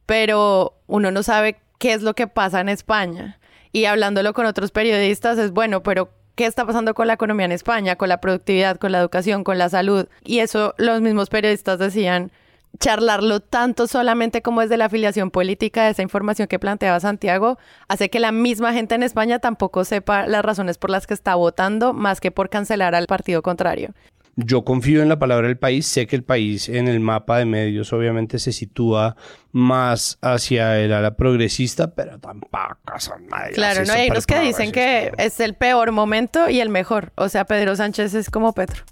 [0.04, 3.40] pero uno no sabe qué es lo que pasa en España.
[3.72, 7.52] Y hablándolo con otros periodistas es bueno, pero ¿qué está pasando con la economía en
[7.52, 10.06] España, con la productividad, con la educación, con la salud?
[10.24, 12.30] Y eso los mismos periodistas decían,
[12.78, 17.58] charlarlo tanto solamente como es de la afiliación política, de esa información que planteaba Santiago,
[17.88, 21.34] hace que la misma gente en España tampoco sepa las razones por las que está
[21.34, 23.92] votando, más que por cancelar al partido contrario.
[24.40, 27.44] Yo confío en la palabra del país, sé que el país en el mapa de
[27.44, 29.16] medios obviamente se sitúa
[29.50, 33.54] más hacia el ala progresista, pero tampoco son nadie.
[33.54, 37.10] Claro, no hay unos que dicen que es el peor momento y el mejor.
[37.16, 38.84] O sea, Pedro Sánchez es como Petro.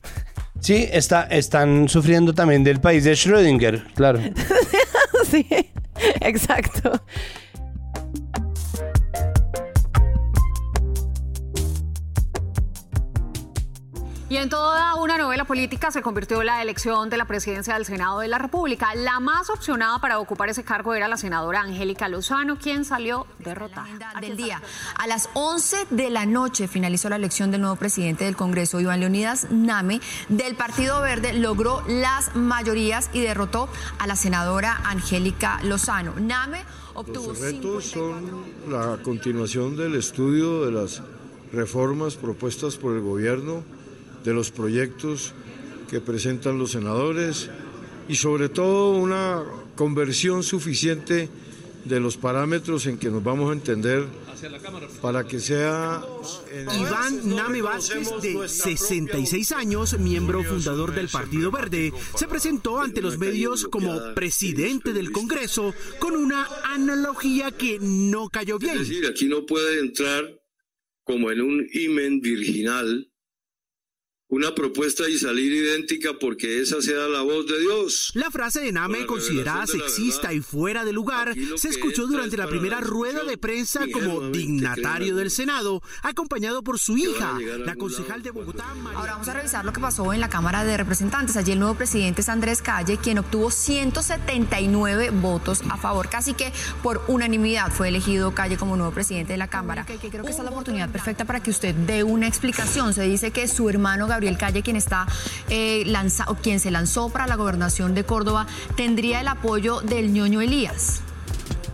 [0.58, 4.18] Sí, está, están sufriendo también del país de Schrödinger, claro.
[5.30, 5.46] sí,
[6.22, 7.00] exacto.
[14.28, 18.18] Y en toda una novela política se convirtió la elección de la presidencia del Senado
[18.18, 18.92] de la República.
[18.96, 23.86] La más opcionada para ocupar ese cargo era la senadora Angélica Lozano, quien salió derrotada.
[24.20, 24.60] Del día.
[24.98, 28.98] A las 11 de la noche finalizó la elección del nuevo presidente del Congreso, Iván
[28.98, 33.68] Leonidas Name, del Partido Verde, logró las mayorías y derrotó
[34.00, 36.14] a la senadora Angélica Lozano.
[36.18, 37.28] Name obtuvo.
[37.28, 41.00] Los retos son la continuación del estudio de las
[41.52, 43.62] reformas propuestas por el gobierno
[44.26, 45.32] de los proyectos
[45.88, 47.48] que presentan los senadores
[48.08, 49.44] y sobre todo una
[49.76, 51.28] conversión suficiente
[51.84, 54.04] de los parámetros en que nos vamos a entender
[55.00, 56.02] para que sea...
[56.52, 63.18] Iván Name Vázquez, de 66 años, miembro fundador del Partido Verde, se presentó ante los
[63.18, 68.72] medios como presidente del Congreso con una analogía que no cayó bien.
[68.72, 70.24] Es decir, aquí no puede entrar
[71.04, 73.08] como en un imen virginal
[74.28, 78.10] una propuesta y salir idéntica porque esa sea la voz de Dios.
[78.14, 82.80] La frase de Name, considerada sexista y fuera de lugar, se escuchó durante la primera
[82.80, 88.66] rueda de prensa como dignatario del Senado, acompañado por su hija, la concejal de Bogotá.
[88.96, 91.36] Ahora vamos a revisar lo que pasó en la Cámara de Representantes.
[91.36, 96.52] Allí el nuevo presidente es Andrés Calle, quien obtuvo 179 votos a favor, casi que
[96.82, 99.86] por unanimidad fue elegido Calle como nuevo presidente de la Cámara.
[99.86, 102.92] Creo que esta es la oportunidad perfecta para que usted dé una explicación.
[102.92, 105.06] Se dice que su hermano Gabriel Calle, quien está
[105.50, 105.84] eh,
[106.42, 111.02] quien se lanzó para la gobernación de Córdoba, tendría el apoyo del ñoño Elías.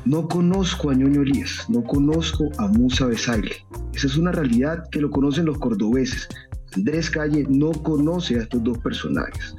[0.05, 3.65] No conozco a ñoño Elías, no conozco a Musa Besaile.
[3.95, 6.29] Esa es una realidad que lo conocen los cordobeses.
[6.75, 9.55] Andrés Calle no conoce a estos dos personajes.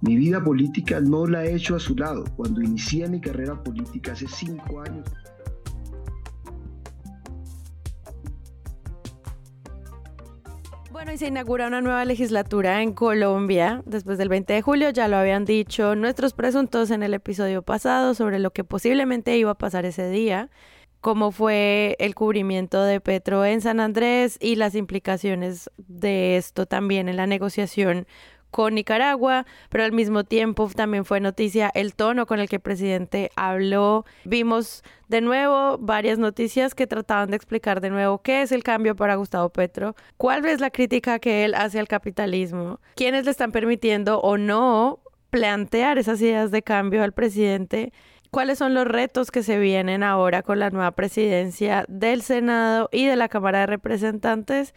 [0.00, 2.24] Mi vida política no la he hecho a su lado.
[2.36, 5.08] Cuando inicié mi carrera política hace cinco años.
[11.12, 14.90] Y se inaugura una nueva legislatura en Colombia después del 20 de julio.
[14.90, 19.52] Ya lo habían dicho nuestros presuntos en el episodio pasado sobre lo que posiblemente iba
[19.52, 20.50] a pasar ese día.
[21.00, 27.08] cómo fue el cubrimiento de Petro en San Andrés y las implicaciones de esto también
[27.08, 28.06] en la negociación
[28.54, 32.62] con Nicaragua, pero al mismo tiempo también fue noticia el tono con el que el
[32.62, 34.04] presidente habló.
[34.24, 38.94] Vimos de nuevo varias noticias que trataban de explicar de nuevo qué es el cambio
[38.94, 43.50] para Gustavo Petro, cuál es la crítica que él hace al capitalismo, quiénes le están
[43.50, 47.92] permitiendo o no plantear esas ideas de cambio al presidente
[48.30, 53.06] cuáles son los retos que se vienen ahora con la nueva presidencia del Senado y
[53.06, 54.74] de la Cámara de Representantes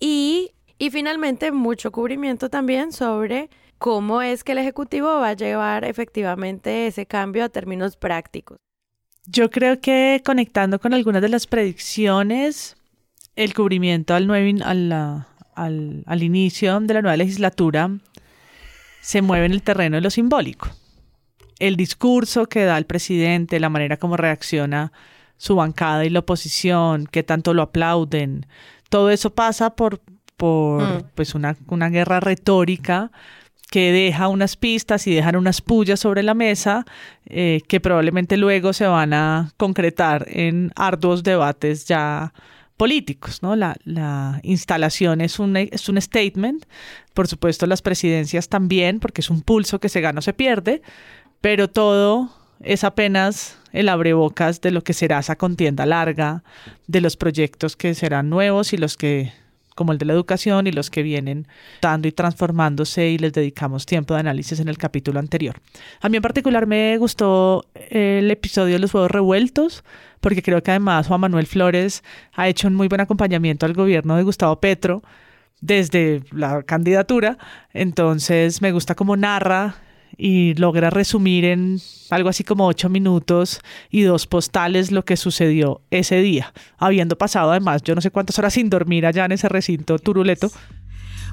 [0.00, 5.84] y y finalmente, mucho cubrimiento también sobre cómo es que el Ejecutivo va a llevar
[5.84, 8.56] efectivamente ese cambio a términos prácticos.
[9.26, 12.78] Yo creo que conectando con algunas de las predicciones,
[13.36, 14.30] el cubrimiento al,
[14.64, 17.90] al, al inicio de la nueva legislatura
[19.02, 20.70] se mueve en el terreno de lo simbólico.
[21.58, 24.92] El discurso que da el presidente, la manera como reacciona
[25.36, 28.46] su bancada y la oposición, que tanto lo aplauden,
[28.88, 30.00] todo eso pasa por
[30.40, 31.02] por mm.
[31.14, 33.12] pues una, una guerra retórica
[33.70, 36.86] que deja unas pistas y dejan unas pullas sobre la mesa
[37.26, 42.32] eh, que probablemente luego se van a concretar en arduos debates ya
[42.78, 43.54] políticos, ¿no?
[43.54, 46.64] La, la instalación es un, es un statement,
[47.12, 50.80] por supuesto las presidencias también, porque es un pulso que se gana o se pierde,
[51.42, 52.30] pero todo
[52.62, 56.42] es apenas el abrebocas de lo que será esa contienda larga,
[56.86, 59.32] de los proyectos que serán nuevos y los que
[59.80, 61.48] como el de la educación y los que vienen
[61.80, 65.56] dando y transformándose y les dedicamos tiempo de análisis en el capítulo anterior.
[66.02, 69.82] A mí en particular me gustó el episodio de los huevos revueltos
[70.20, 74.16] porque creo que además Juan Manuel Flores ha hecho un muy buen acompañamiento al gobierno
[74.16, 75.02] de Gustavo Petro
[75.62, 77.38] desde la candidatura,
[77.72, 79.76] entonces me gusta cómo narra
[80.16, 85.82] y logra resumir en algo así como ocho minutos y dos postales lo que sucedió
[85.90, 89.48] ese día, habiendo pasado además yo no sé cuántas horas sin dormir allá en ese
[89.48, 90.50] recinto turuleto.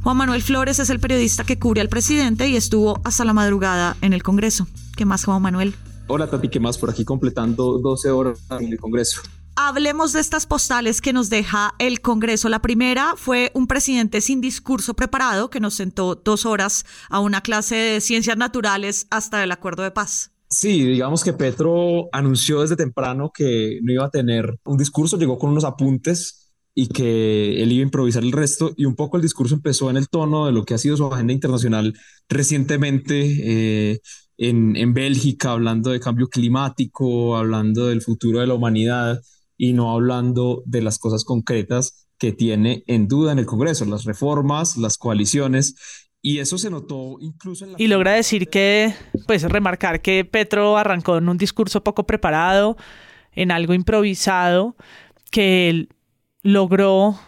[0.03, 3.97] Juan Manuel Flores es el periodista que cubre al presidente y estuvo hasta la madrugada
[4.01, 4.67] en el Congreso.
[4.95, 5.75] ¿Qué más, Juan Manuel?
[6.07, 6.77] Hola, Tati, ¿qué más?
[6.77, 9.21] Por aquí completando 12 horas en el Congreso.
[9.59, 12.47] Hablemos de estas postales que nos deja el Congreso.
[12.47, 17.41] La primera fue un presidente sin discurso preparado que nos sentó dos horas a una
[17.41, 20.31] clase de ciencias naturales hasta el acuerdo de paz.
[20.47, 25.39] Sí, digamos que Petro anunció desde temprano que no iba a tener un discurso, llegó
[25.39, 29.23] con unos apuntes y que él iba a improvisar el resto y un poco el
[29.23, 31.95] discurso empezó en el tono de lo que ha sido su agenda internacional
[32.29, 34.01] recientemente eh,
[34.37, 39.19] en, en Bélgica, hablando de cambio climático, hablando del futuro de la humanidad
[39.57, 44.03] y no hablando de las cosas concretas que tiene en duda en el Congreso, las
[44.03, 45.75] reformas, las coaliciones.
[46.21, 47.81] Y eso se notó incluso en la...
[47.81, 48.93] Y logra decir que,
[49.27, 52.75] pues, remarcar que Petro arrancó en un discurso poco preparado,
[53.31, 54.75] en algo improvisado,
[55.31, 55.89] que él
[56.41, 57.19] logró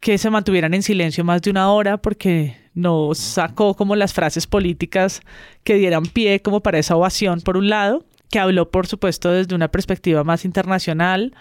[0.00, 4.46] que se mantuvieran en silencio más de una hora porque no sacó como las frases
[4.46, 5.22] políticas
[5.64, 9.54] que dieran pie como para esa ovación por un lado que habló, por supuesto, desde
[9.54, 11.34] una perspectiva más internacional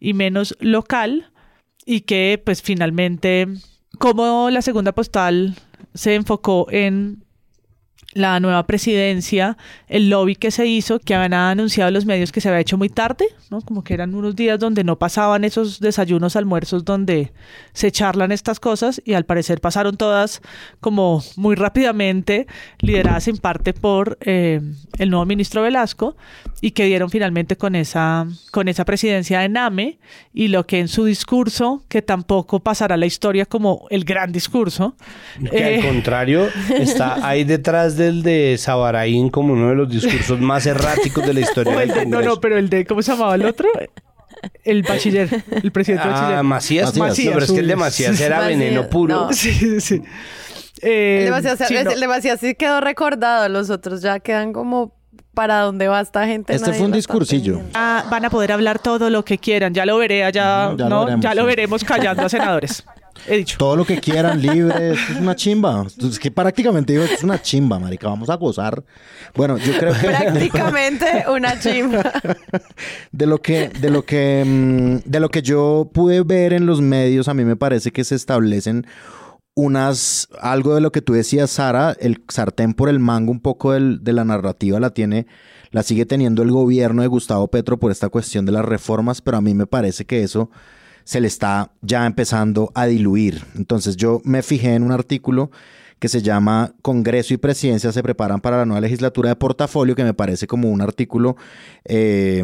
[0.00, 1.30] y menos local,
[1.84, 3.48] y que pues finalmente,
[3.98, 5.56] como la segunda postal
[5.94, 7.24] se enfocó en
[8.14, 9.56] la nueva presidencia,
[9.88, 12.88] el lobby que se hizo, que habían anunciado los medios que se había hecho muy
[12.88, 13.60] tarde, ¿no?
[13.62, 17.32] Como que eran unos días donde no pasaban esos desayunos, almuerzos donde
[17.72, 20.42] se charlan estas cosas y al parecer pasaron todas
[20.80, 22.46] como muy rápidamente,
[22.80, 24.60] lideradas en parte por eh,
[24.98, 26.16] el nuevo ministro Velasco
[26.60, 29.98] y que dieron finalmente con esa, con esa presidencia de NAME
[30.34, 34.96] y lo que en su discurso, que tampoco pasará la historia como el gran discurso.
[35.50, 36.48] Que al eh, contrario,
[36.78, 41.34] está ahí detrás de el de Sabaraín como uno de los discursos más erráticos de
[41.34, 42.08] la historia del Congreso.
[42.08, 43.68] No, no, pero el de, ¿cómo se llamaba el otro?
[44.64, 46.42] El bachiller, el presidente ah, bachiller.
[46.42, 46.96] Macías.
[46.96, 47.34] Macías.
[47.34, 49.28] pero es que el de Macías era veneno puro.
[49.32, 50.02] Sí, sí, sí.
[50.82, 54.92] Eh, el, de Macías, sí, quedó recordado, los otros ya quedan como
[55.32, 56.54] para dónde va esta gente.
[56.54, 57.60] Este fue un discursillo.
[57.74, 61.08] Ah, van a poder hablar todo lo que quieran, ya lo veré allá, ya, ¿no?
[61.08, 62.84] Lo, ya lo veremos callando a senadores.
[63.26, 63.56] He dicho.
[63.58, 65.86] Todo lo que quieran, libre, es una chimba.
[65.98, 68.08] Es que prácticamente digo, es una chimba, marica.
[68.08, 68.82] Vamos a gozar.
[69.34, 70.06] Bueno, yo creo que...
[70.08, 72.02] Prácticamente una chimba.
[73.12, 76.80] De lo que, de lo que, mm, de lo que yo pude ver en los
[76.80, 78.86] medios, a mí me parece que se establecen
[79.54, 83.72] unas, algo de lo que tú decías, Sara, el sartén por el mango, un poco
[83.72, 85.26] de la narrativa la tiene,
[85.70, 89.36] la sigue teniendo el gobierno de Gustavo Petro por esta cuestión de las reformas, pero
[89.36, 90.50] a mí me parece que eso
[91.04, 93.44] se le está ya empezando a diluir.
[93.54, 95.50] Entonces yo me fijé en un artículo
[96.02, 100.02] que se llama Congreso y Presidencia se preparan para la nueva legislatura de portafolio, que
[100.02, 101.36] me parece como un artículo,
[101.84, 102.42] eh,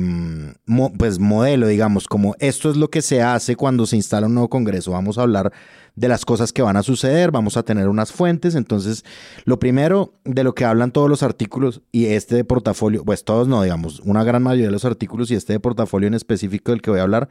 [0.96, 4.48] pues modelo, digamos, como esto es lo que se hace cuando se instala un nuevo
[4.48, 4.92] Congreso.
[4.92, 5.52] Vamos a hablar
[5.96, 8.54] de las cosas que van a suceder, vamos a tener unas fuentes.
[8.54, 9.04] Entonces,
[9.44, 13.48] lo primero de lo que hablan todos los artículos y este de portafolio, pues todos
[13.48, 16.80] no, digamos, una gran mayoría de los artículos y este de portafolio en específico del
[16.80, 17.28] que voy a hablar,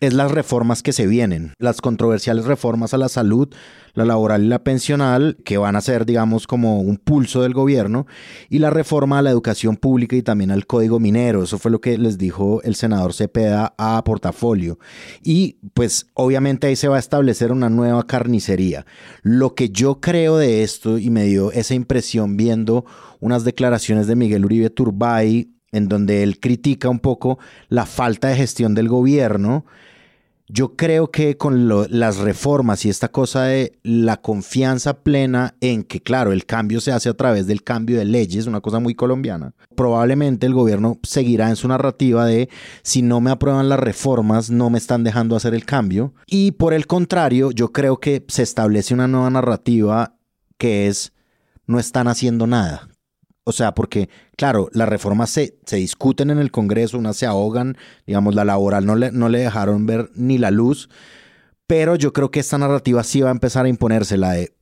[0.00, 3.48] es las reformas que se vienen, las controversiales reformas a la salud,
[3.94, 8.06] la laboral y la pensional, que van a ser, digamos, como un pulso del gobierno,
[8.50, 11.44] y la reforma a la educación pública y también al código minero.
[11.44, 14.78] Eso fue lo que les dijo el senador Cepeda a Portafolio.
[15.22, 18.84] Y pues obviamente ahí se va a establecer una nueva carnicería.
[19.22, 22.84] Lo que yo creo de esto, y me dio esa impresión viendo
[23.20, 28.36] unas declaraciones de Miguel Uribe Turbay, en donde él critica un poco la falta de
[28.36, 29.64] gestión del gobierno
[30.48, 36.02] yo creo que con las reformas y esta cosa de la confianza plena en que,
[36.02, 39.54] claro, el cambio se hace a través del cambio de leyes, una cosa muy colombiana,
[39.74, 42.50] probablemente el gobierno seguirá en su narrativa de
[42.82, 46.12] si no me aprueban las reformas, no me están dejando hacer el cambio.
[46.26, 50.16] Y por el contrario, yo creo que se establece una nueva narrativa
[50.58, 51.12] que es
[51.66, 52.88] no están haciendo nada.
[53.44, 57.76] O sea, porque, claro, las reformas se, se, discuten en el Congreso, unas se ahogan,
[58.06, 60.88] digamos, la laboral no le, no le dejaron ver ni la luz,
[61.66, 64.54] pero yo creo que esta narrativa sí va a empezar a imponerse, la de,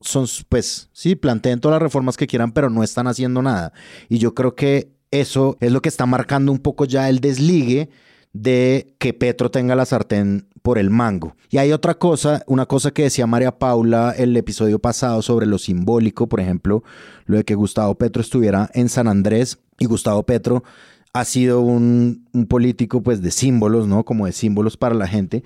[0.00, 3.72] son, pues, sí, planteen todas las reformas que quieran, pero no están haciendo nada.
[4.08, 7.90] Y yo creo que eso es lo que está marcando un poco ya el desligue
[8.32, 11.36] de que Petro tenga la sartén por el mango.
[11.48, 15.58] Y hay otra cosa, una cosa que decía María Paula el episodio pasado sobre lo
[15.58, 16.82] simbólico, por ejemplo,
[17.26, 20.64] lo de que Gustavo Petro estuviera en San Andrés y Gustavo Petro
[21.12, 24.04] ha sido un, político pues de símbolos, ¿no?
[24.04, 25.44] Como de símbolos para la gente.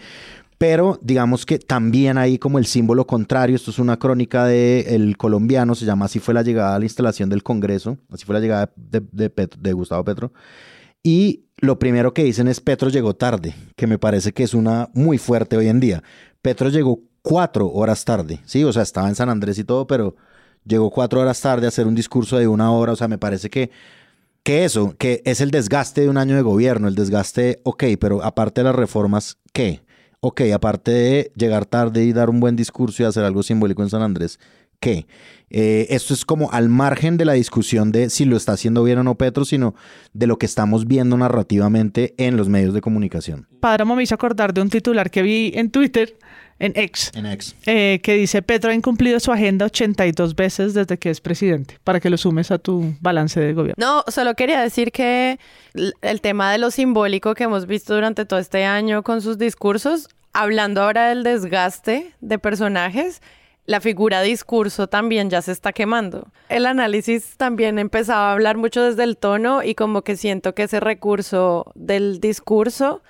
[0.57, 3.57] Pero digamos que también hay como el símbolo contrario.
[3.57, 6.87] Esto es una crónica del el colombiano, se llama Así fue la llegada a la
[6.87, 9.03] instalación del Congreso, así fue la llegada de,
[9.59, 10.33] de Gustavo Petro.
[11.03, 14.91] Y lo primero que dicen es Petro llegó tarde, que me parece que es una
[14.95, 16.03] muy fuerte hoy en día.
[16.43, 20.17] Petro llegó cuatro horas tarde, sí, o sea, estaba en San Andrés y todo, pero
[20.65, 23.51] llegó cuatro horas tarde a hacer un discurso de una hora, o sea, me parece
[23.51, 23.71] que,
[24.43, 28.23] que eso, que es el desgaste de un año de gobierno, el desgaste, ok, pero
[28.23, 29.83] aparte de las reformas, ¿qué?
[30.21, 33.91] Ok, aparte de llegar tarde y dar un buen discurso y hacer algo simbólico en
[33.91, 34.39] San Andrés,
[34.79, 35.07] ¿qué?
[35.51, 38.99] Eh, esto es como al margen de la discusión de si lo está haciendo bien
[38.99, 39.75] o no Petro, sino
[40.13, 43.49] de lo que estamos viendo narrativamente en los medios de comunicación.
[43.59, 46.17] Padre, me hizo acordar de un titular que vi en Twitter,
[46.61, 47.57] en X, en X.
[47.67, 51.99] Eh, que dice, Petro ha incumplido su agenda 82 veces desde que es presidente, para
[51.99, 53.75] que lo sumes a tu balance de gobierno.
[53.85, 55.41] No, solo quería decir que
[55.75, 60.09] el tema de lo simbólico que hemos visto durante todo este año con sus discursos,
[60.33, 63.21] hablando ahora del desgaste de personajes,
[63.71, 66.27] la figura discurso también ya se está quemando.
[66.49, 70.65] El análisis también empezaba a hablar mucho desde el tono y como que siento que
[70.65, 73.01] ese recurso del discurso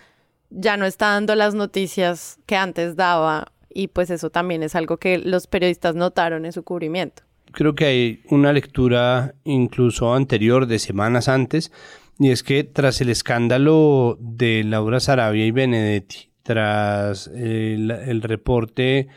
[0.50, 4.98] ya no está dando las noticias que antes daba y pues eso también es algo
[4.98, 7.22] que los periodistas notaron en su cubrimiento.
[7.52, 11.72] Creo que hay una lectura incluso anterior de semanas antes
[12.18, 19.08] y es que tras el escándalo de Laura Sarabia y Benedetti, tras el, el reporte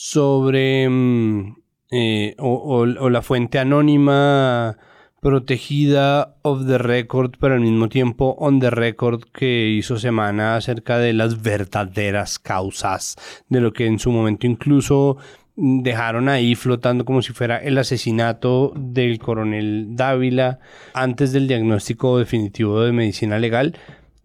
[0.00, 1.56] sobre mm,
[1.90, 4.78] eh, o, la fuente anónima
[5.20, 10.98] protegida off the record, pero al mismo tiempo on the record que hizo semana acerca
[10.98, 13.16] de las verdaderas causas
[13.48, 15.16] de lo que en su momento incluso
[15.56, 20.60] dejaron ahí flotando como si fuera el asesinato del coronel Dávila
[20.94, 23.76] antes del diagnóstico definitivo de medicina legal.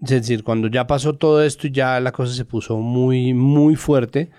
[0.03, 3.75] Es decir, cuando ya pasó todo esto y ya la cosa se puso muy, muy
[3.75, 4.29] fuerte,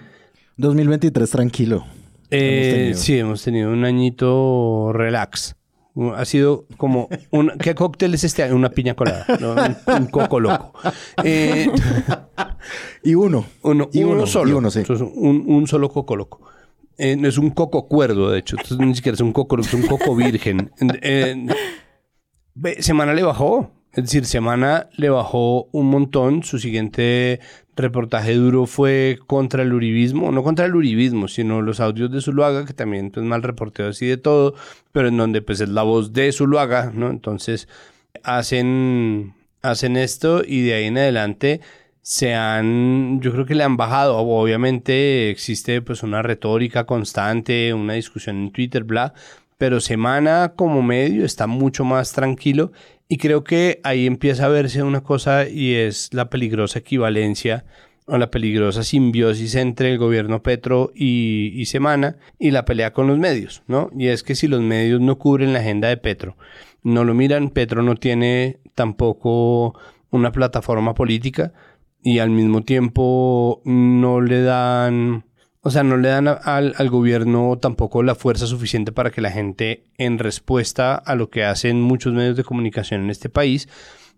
[0.57, 1.85] 2023 tranquilo.
[2.31, 5.57] Eh, sí, hemos tenido un añito relax.
[6.17, 8.53] Ha sido como un, ¿qué cóctel es este?
[8.53, 9.27] Una piña colada,
[9.87, 10.73] un, coco loco.
[11.23, 11.71] Eh,
[13.05, 13.47] y uno.
[13.63, 14.51] Uno, y uno, solo.
[14.51, 14.83] Y uno, sí.
[14.89, 16.41] un, solo coco loco.
[16.99, 18.57] Eh, es un coco cuerdo, de hecho.
[18.57, 20.73] Entonces, ni siquiera es un coco, es un coco virgen.
[22.81, 23.71] semana le bajó.
[23.97, 26.43] Es decir, Semana le bajó un montón.
[26.43, 27.41] Su siguiente
[27.77, 32.65] reportaje duro fue contra el uribismo, no contra el uribismo, sino los audios de Zuluaga,
[32.65, 34.55] que también pues mal reporteo así de todo,
[34.93, 37.11] pero en donde pues es la voz de Zuluaga, ¿no?
[37.11, 37.69] Entonces
[38.23, 41.61] hacen, hacen esto y de ahí en adelante
[42.03, 47.95] se han, yo creo que le han bajado, obviamente existe pues una retórica constante, una
[47.95, 49.15] discusión en Twitter, bla,
[49.57, 52.73] pero Semana como medio está mucho más tranquilo
[53.09, 57.65] y creo que ahí empieza a verse una cosa y es la peligrosa equivalencia
[58.07, 63.19] o la peligrosa simbiosis entre el gobierno Petro y, Semana y la pelea con los
[63.19, 63.91] medios, ¿no?
[63.97, 66.37] Y es que si los medios no cubren la agenda de Petro,
[66.83, 69.79] no lo miran, Petro no tiene tampoco
[70.11, 71.53] una plataforma política
[72.03, 75.25] y al mismo tiempo no le dan,
[75.67, 79.31] o sea, no le dan al, al, gobierno tampoco la fuerza suficiente para que la
[79.31, 83.67] gente, en respuesta a lo que hacen muchos medios de comunicación en este país,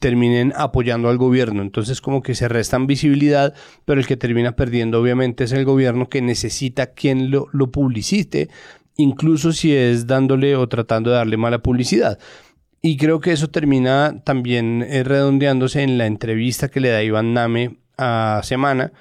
[0.00, 1.62] terminen apoyando al gobierno.
[1.62, 6.08] Entonces como que se restan visibilidad, pero el que termina perdiendo obviamente es el gobierno
[6.08, 8.48] que necesita quien lo, lo publicite,
[8.96, 12.18] incluso si es dándole o tratando de darle mala publicidad.
[12.82, 17.34] Y creo que eso termina también eh, redondeándose en la entrevista que le da Iván
[17.34, 18.92] Name a Semana,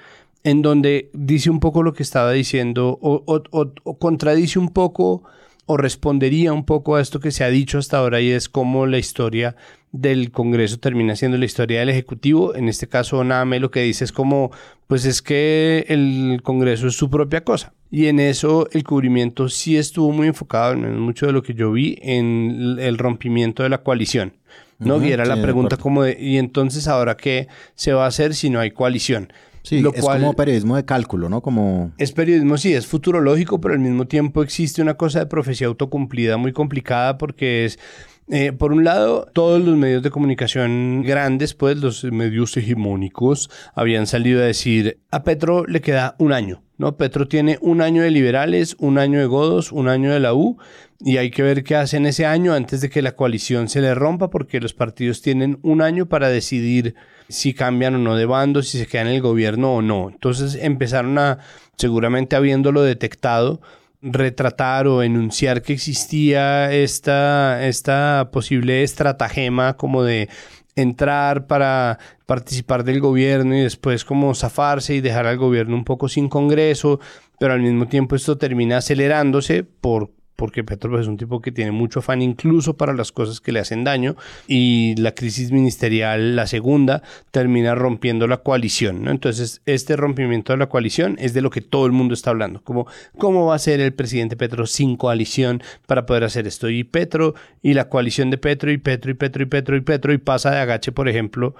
[0.46, 5.24] en donde dice un poco lo que estaba diciendo o, o, o, contradice un poco
[5.66, 8.86] o respondería un poco a esto que se ha dicho hasta ahora y es cómo
[8.86, 9.56] la historia
[9.90, 12.54] del Congreso termina siendo la historia del Ejecutivo.
[12.54, 14.52] En este caso, Name lo que dice es como,
[14.86, 17.72] pues es que el Congreso es su propia cosa.
[17.90, 21.72] Y en eso el cubrimiento sí estuvo muy enfocado, en mucho de lo que yo
[21.72, 24.34] vi, en el rompimiento de la coalición.
[24.78, 25.04] ¿no?
[25.04, 28.48] y era la pregunta como de, ¿y entonces ahora qué se va a hacer si
[28.50, 29.32] no hay coalición?
[29.66, 31.40] Sí, es como periodismo de cálculo, ¿no?
[31.40, 31.90] Como...
[31.98, 36.36] Es periodismo, sí, es futurológico, pero al mismo tiempo existe una cosa de profecía autocumplida
[36.36, 37.78] muy complicada porque es...
[38.28, 44.06] Eh, por un lado, todos los medios de comunicación grandes, pues los medios hegemónicos, habían
[44.06, 46.96] salido a decir, a Petro le queda un año, ¿no?
[46.96, 50.58] Petro tiene un año de liberales, un año de godos, un año de la U,
[51.00, 53.94] y hay que ver qué hacen ese año antes de que la coalición se le
[53.94, 56.94] rompa, porque los partidos tienen un año para decidir
[57.28, 60.08] si cambian o no de bando, si se quedan en el gobierno o no.
[60.10, 61.38] Entonces empezaron a,
[61.76, 63.60] seguramente habiéndolo detectado,
[64.00, 70.28] retratar o enunciar que existía esta, esta posible estratagema como de
[70.76, 76.08] entrar para participar del gobierno y después como zafarse y dejar al gobierno un poco
[76.08, 77.00] sin congreso,
[77.38, 81.72] pero al mismo tiempo esto termina acelerándose por porque Petro es un tipo que tiene
[81.72, 84.16] mucho afán incluso para las cosas que le hacen daño
[84.46, 89.08] y la crisis ministerial, la segunda, termina rompiendo la coalición.
[89.08, 92.62] Entonces, este rompimiento de la coalición es de lo que todo el mundo está hablando,
[92.62, 92.86] como
[93.18, 96.68] cómo va a ser el presidente Petro sin coalición para poder hacer esto.
[96.68, 100.12] Y Petro y la coalición de Petro y Petro y Petro y Petro y Petro
[100.12, 101.54] y pasa de agache, por ejemplo,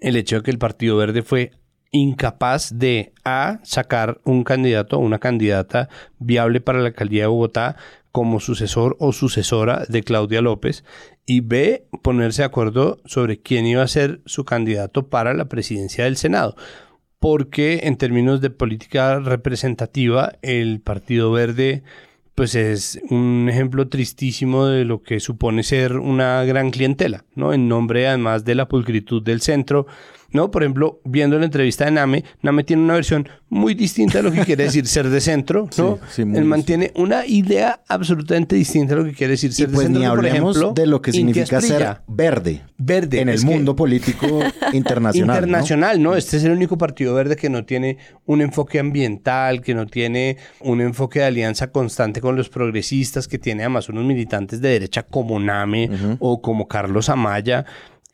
[0.00, 1.52] el hecho de que el Partido Verde fue
[1.94, 5.88] incapaz de A, sacar un candidato o una candidata
[6.18, 7.76] viable para la alcaldía de Bogotá
[8.10, 10.84] como sucesor o sucesora de Claudia López
[11.24, 16.04] y B, ponerse de acuerdo sobre quién iba a ser su candidato para la presidencia
[16.04, 16.56] del Senado.
[17.20, 21.84] Porque en términos de política representativa, el Partido Verde
[22.34, 27.52] pues es un ejemplo tristísimo de lo que supone ser una gran clientela, ¿no?
[27.52, 29.86] En nombre además de la pulcritud del centro,
[30.34, 30.50] ¿no?
[30.50, 34.32] Por ejemplo, viendo la entrevista de Name, Name tiene una versión muy distinta de lo
[34.32, 35.98] que quiere decir ser de centro, ¿no?
[36.18, 39.94] Él mantiene una idea absolutamente distinta de lo que quiere decir ser y pues de
[39.94, 40.00] centro.
[40.00, 42.62] Ni hablemos de lo que significa ser verde.
[42.76, 43.20] Verde.
[43.20, 44.26] En el mundo político
[44.72, 45.36] internacional.
[45.36, 46.16] Internacional, ¿no?
[46.16, 50.36] Este es el único partido verde que no tiene un enfoque ambiental, que no tiene
[50.60, 55.04] un enfoque de alianza constante con los progresistas, que tiene además unos militantes de derecha
[55.04, 57.64] como Name o como Carlos Amaya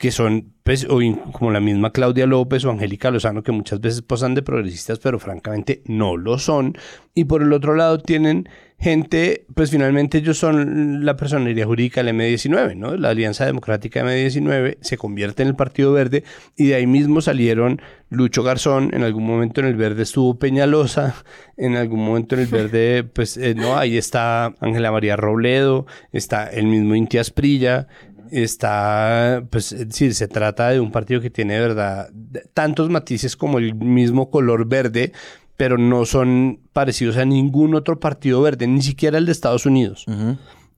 [0.01, 0.55] que son,
[0.89, 1.01] o
[1.33, 5.19] como la misma Claudia López o Angélica Lozano, que muchas veces posan de progresistas, pero
[5.19, 6.77] francamente no lo son.
[7.15, 8.49] Y por el otro lado tienen
[8.81, 12.97] gente, pues finalmente ellos son la personería jurídica del M19, ¿no?
[12.97, 16.25] La Alianza Democrática M19 se convierte en el Partido Verde
[16.57, 21.15] y de ahí mismo salieron Lucho Garzón, en algún momento en el Verde estuvo Peñalosa,
[21.59, 26.47] en algún momento en el Verde, pues eh, no, ahí está Ángela María Robledo, está
[26.47, 27.87] el mismo Intias Prilla,
[28.31, 32.11] está, pues, es decir, se trata de un partido que tiene, de verdad,
[32.55, 35.13] tantos matices como el mismo color verde,
[35.57, 40.07] pero no son parecidos a ningún otro partido verde, ni siquiera el de Estados Unidos.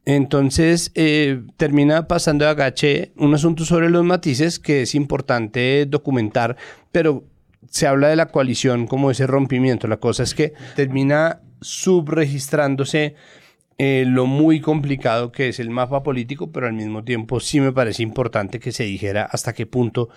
[0.05, 6.57] Entonces eh, termina pasando a agache un asunto sobre los matices que es importante documentar,
[6.90, 7.24] pero
[7.70, 9.86] se habla de la coalición como ese rompimiento.
[9.86, 13.14] La cosa es que termina subregistrándose
[13.78, 17.72] eh, lo muy complicado que es el mapa político, pero al mismo tiempo sí me
[17.72, 20.08] parece importante que se dijera hasta qué punto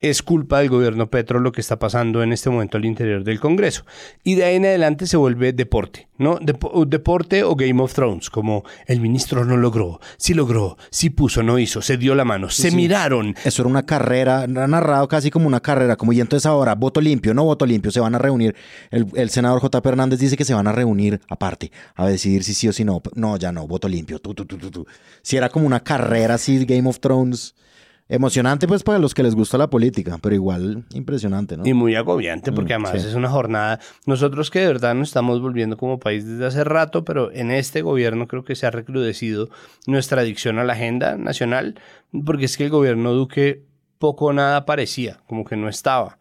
[0.00, 3.38] es culpa del gobierno Petro lo que está pasando en este momento al interior del
[3.38, 3.84] Congreso.
[4.24, 6.38] Y de ahí en adelante se vuelve deporte, ¿no?
[6.40, 11.58] deporte o Game of Thrones, como el ministro no logró, sí logró, sí puso, no
[11.58, 13.34] hizo, se dio la mano, se miraron.
[13.44, 17.34] Eso era una carrera, narrado casi como una carrera, como y entonces ahora, voto limpio,
[17.34, 18.56] no voto limpio, se van a reunir.
[18.90, 19.82] El, senador J.
[19.84, 23.02] Hernández dice que se van a reunir aparte, a decidir si sí o si no.
[23.14, 24.86] No, ya no, voto limpio, tú, tú, tú, tú,
[25.22, 27.54] Si era como una carrera así, Game of Thrones
[28.12, 31.64] Emocionante pues para los que les gusta la política, pero igual impresionante, ¿no?
[31.64, 33.08] Y muy agobiante porque Mm, además sí.
[33.08, 37.04] es una jornada, nosotros que de verdad nos estamos volviendo como país desde hace rato,
[37.04, 39.48] pero en este gobierno creo que se ha recrudecido
[39.86, 41.78] nuestra adicción a la agenda nacional,
[42.26, 43.62] porque es que el gobierno Duque
[43.98, 46.18] poco o nada parecía, como que no estaba,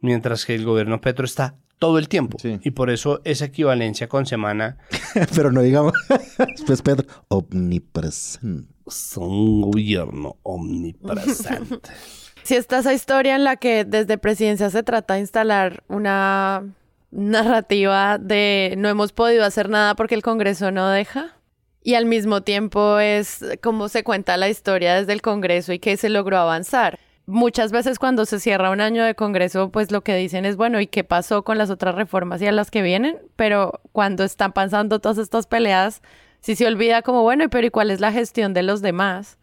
[0.00, 2.36] mientras que el gobierno Petro está todo el tiempo.
[2.62, 4.76] Y por eso esa equivalencia con semana
[5.34, 5.94] pero no digamos,
[6.66, 8.69] pues Pedro, omnipresente.
[8.90, 11.90] Es un gobierno omnipresente.
[12.42, 16.64] Si está esa historia en la que desde presidencia se trata de instalar una
[17.10, 21.36] narrativa de no hemos podido hacer nada porque el Congreso no deja.
[21.82, 25.96] Y al mismo tiempo es como se cuenta la historia desde el Congreso y que
[25.96, 26.98] se logró avanzar.
[27.26, 30.80] Muchas veces cuando se cierra un año de Congreso, pues lo que dicen es, bueno,
[30.80, 33.18] ¿y qué pasó con las otras reformas y a las que vienen?
[33.36, 36.02] Pero cuando están pasando todas estas peleas,
[36.40, 39.38] sí se olvida como, bueno, ¿y pero ¿y cuál es la gestión de los demás?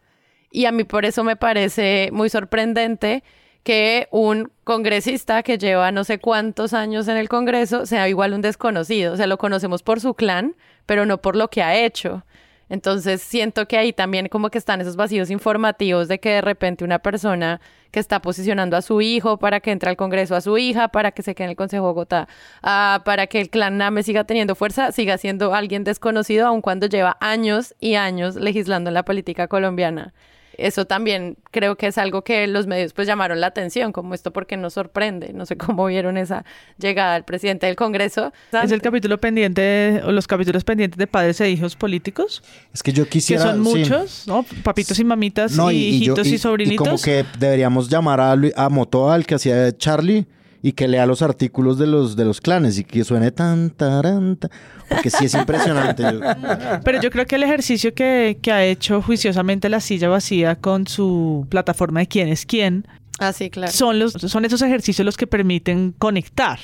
[0.52, 3.24] Y a mí por eso me parece muy sorprendente
[3.64, 8.42] que un congresista que lleva no sé cuántos años en el Congreso sea igual un
[8.42, 9.14] desconocido.
[9.14, 12.24] O sea, lo conocemos por su clan, pero no por lo que ha hecho.
[12.70, 16.84] Entonces siento que ahí también como que están esos vacíos informativos de que de repente
[16.84, 17.62] una persona
[17.92, 21.12] que está posicionando a su hijo para que entre al Congreso a su hija, para
[21.12, 22.28] que se quede en el Consejo de Bogotá,
[22.62, 27.18] para que el clan Name siga teniendo fuerza, siga siendo alguien desconocido aun cuando lleva
[27.22, 30.14] años y años legislando en la política colombiana.
[30.58, 34.34] Eso también creo que es algo que los medios pues llamaron la atención, como esto
[34.34, 35.32] porque nos sorprende.
[35.34, 36.44] No sé cómo vieron esa
[36.80, 38.34] llegada del presidente del Congreso.
[38.64, 42.44] Es el capítulo pendiente, o los capítulos pendientes de padres e hijos políticos,
[42.74, 43.44] Es que yo que quisiera...
[43.44, 43.70] son sí.
[43.80, 44.44] muchos, ¿no?
[44.64, 46.88] Papitos y mamitas No, y, yo- hijitos y, sobrinitos.
[46.88, 50.26] como que deberíamos llamar a, Lu- a Motoa, el que hacía Charlie,
[50.68, 54.36] y que lea los artículos de los, de los clanes y que suene tan, taran,
[54.36, 54.50] ta-
[54.90, 56.04] porque sí es impresionante.
[56.04, 56.20] Yo-
[56.84, 60.86] Pero yo creo que el ejercicio que, que ha hecho juiciosamente la silla vacía con
[60.86, 62.86] su plataforma de quién es quién,
[63.20, 63.72] Ah, sí, claro.
[63.72, 66.60] son, los, son esos ejercicios los que permiten conectar,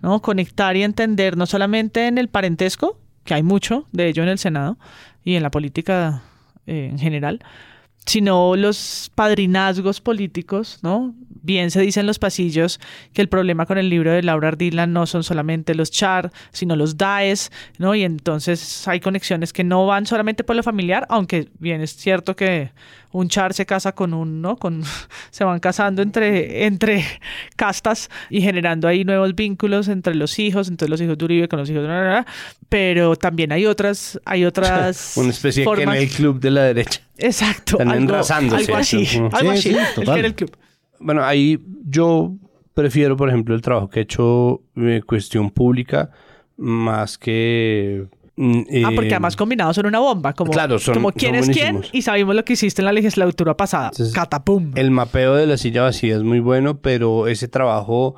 [0.00, 0.22] ¿no?
[0.22, 4.38] Conectar y entender no solamente en el parentesco, que hay mucho de ello en el
[4.38, 4.78] Senado
[5.22, 6.22] y en la política
[6.66, 7.40] eh, en general,
[8.06, 11.14] sino los padrinazgos políticos, ¿no?
[11.42, 12.80] Bien se dice en los pasillos
[13.12, 16.76] que el problema con el libro de Laura Ardila no son solamente los char, sino
[16.76, 17.94] los daes, ¿no?
[17.94, 22.34] Y entonces hay conexiones que no van solamente por lo familiar, aunque bien es cierto
[22.36, 22.70] que
[23.14, 24.56] un char se casa con un, ¿no?
[24.56, 24.82] Con,
[25.30, 27.04] se van casando entre, entre
[27.56, 31.60] castas y generando ahí nuevos vínculos entre los hijos, entre los hijos de Uribe con
[31.60, 31.88] los hijos de...
[31.88, 32.26] bla, bla, bla.
[32.68, 35.94] Pero también hay otras, hay otras Una especie de formas.
[35.94, 37.00] Kennel Club de la derecha.
[37.16, 37.78] Exacto.
[37.94, 38.64] Están algo, enrasándose.
[38.66, 39.18] algo así.
[39.32, 39.62] Algo Sí, así.
[39.62, 40.14] sí, el total.
[40.16, 40.56] Kennel Club.
[41.00, 42.32] Bueno, ahí yo
[42.74, 46.10] prefiero, por ejemplo, el trabajo que he hecho eh, cuestión pública
[46.56, 48.06] más que...
[48.36, 50.32] mm, Ah, porque eh, además combinados son una bomba.
[50.32, 51.90] Como, Claro, son- como son quién es quién buenísimos.
[51.92, 53.90] y sabemos lo que hiciste en la legislatura pasada.
[54.12, 54.72] Catapum.
[54.76, 58.14] El mapeo de la silla vacía es muy bueno, pero ese trabajo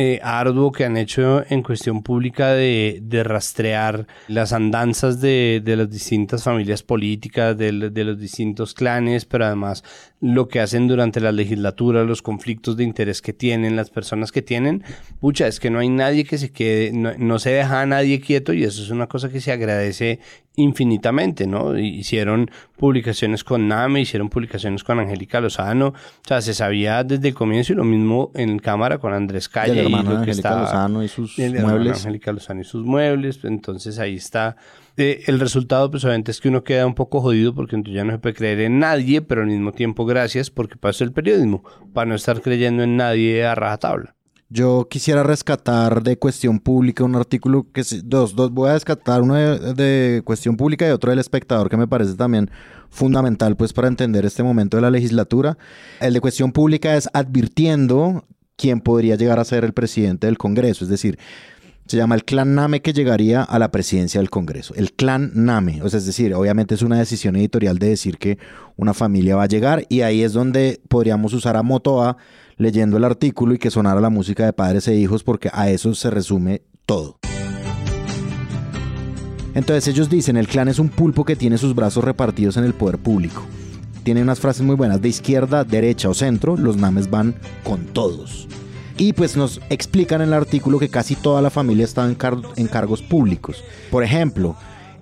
[0.00, 5.74] eh, arduo que han hecho en cuestión pública de, de rastrear las andanzas de, de
[5.74, 9.82] las distintas familias políticas, de, de los distintos clanes, pero además
[10.20, 14.42] lo que hacen durante la legislatura, los conflictos de interés que tienen, las personas que
[14.42, 14.82] tienen,
[15.20, 18.20] pucha, es que no hay nadie que se quede, no, no se deja a nadie
[18.20, 20.18] quieto y eso es una cosa que se agradece
[20.56, 21.78] infinitamente, ¿no?
[21.78, 25.94] Hicieron publicaciones con Name, hicieron publicaciones con Angélica Lozano, o
[26.26, 29.74] sea, se sabía desde el comienzo y lo mismo en cámara con Andrés Calle.
[29.76, 31.98] Y el hermano lo de que Angélica estaba- Lozano y sus y el muebles.
[31.98, 34.56] Angélica Lozano y sus muebles, entonces ahí está.
[35.00, 38.02] Eh, el resultado, pues obviamente es que uno queda un poco jodido porque entonces ya
[38.02, 41.62] no se puede creer en nadie, pero al mismo tiempo gracias porque pasó el periodismo,
[41.92, 44.16] para no estar creyendo en nadie a rajatabla.
[44.48, 49.34] Yo quisiera rescatar de Cuestión Pública un artículo que dos, dos voy a rescatar uno
[49.34, 52.50] de, de Cuestión Pública y otro del Espectador que me parece también
[52.90, 55.56] fundamental pues para entender este momento de la legislatura.
[56.00, 58.24] El de Cuestión Pública es advirtiendo
[58.56, 61.18] quién podría llegar a ser el presidente del Congreso, es decir,
[61.88, 64.74] se llama el clan Name que llegaría a la presidencia del Congreso.
[64.74, 68.38] El clan Name, o sea, es decir, obviamente es una decisión editorial de decir que
[68.76, 72.18] una familia va a llegar y ahí es donde podríamos usar a Motoa
[72.58, 75.94] leyendo el artículo y que sonara la música de padres e hijos porque a eso
[75.94, 77.18] se resume todo.
[79.54, 82.74] Entonces ellos dicen, el clan es un pulpo que tiene sus brazos repartidos en el
[82.74, 83.42] poder público.
[84.04, 87.34] Tiene unas frases muy buenas, de izquierda, derecha o centro, los names van
[87.64, 88.46] con todos.
[88.98, 92.16] Y pues nos explican en el artículo que casi toda la familia está en,
[92.56, 93.62] en cargos públicos.
[93.90, 94.56] Por ejemplo,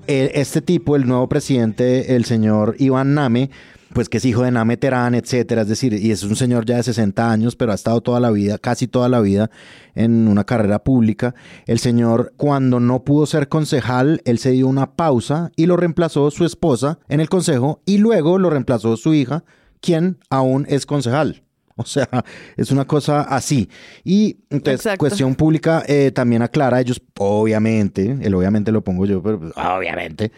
[0.07, 3.51] el- este tipo, el nuevo presidente, el señor Iván Name,
[3.95, 6.77] pues que es hijo de Name Terán, etcétera, es decir, y es un señor ya
[6.77, 9.51] de 60 años, pero ha estado toda la vida, casi toda la vida,
[9.95, 11.35] en una carrera pública.
[11.67, 16.31] El señor, cuando no pudo ser concejal, él se dio una pausa y lo reemplazó
[16.31, 19.45] su esposa en el consejo y luego lo reemplazó su hija,
[19.81, 21.45] quien aún es concejal.
[21.79, 22.09] O sea,
[22.57, 23.69] es una cosa así.
[24.03, 24.99] Y entonces, Exacto.
[24.99, 30.33] cuestión pública eh, también aclara, ellos obviamente, el obviamente lo pongo yo, pero pues, obviamente,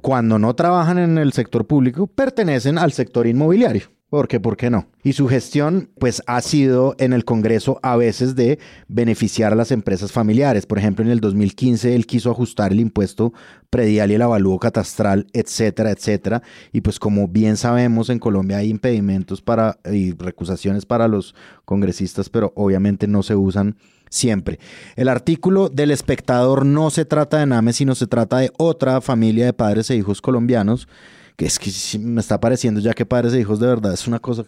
[0.00, 3.82] cuando no trabajan en el sector público, pertenecen al sector inmobiliario.
[4.08, 4.40] ¿Por qué?
[4.40, 4.86] ¿Por qué no?
[5.04, 9.70] Y su gestión, pues, ha sido en el Congreso a veces de beneficiar a las
[9.70, 10.64] empresas familiares.
[10.64, 13.34] Por ejemplo, en el 2015 él quiso ajustar el impuesto
[13.68, 16.42] predial y el avalúo catastral, etcétera, etcétera.
[16.72, 21.34] Y pues, como bien sabemos, en Colombia hay impedimentos para y recusaciones para los
[21.66, 23.76] congresistas, pero obviamente no se usan
[24.08, 24.58] siempre.
[24.96, 29.44] El artículo del espectador no se trata de Name, sino se trata de otra familia
[29.44, 30.88] de padres e hijos colombianos
[31.38, 31.70] que es que
[32.00, 34.42] me está pareciendo ya que padres e hijos de verdad es una cosa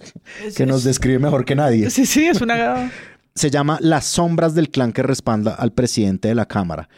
[0.56, 1.88] que, nos es- describe mejor que nadie.
[1.88, 2.90] Sí, sí, es una...
[3.36, 6.88] Se llama Las sombras del clan que respalda al presidente de la Cámara.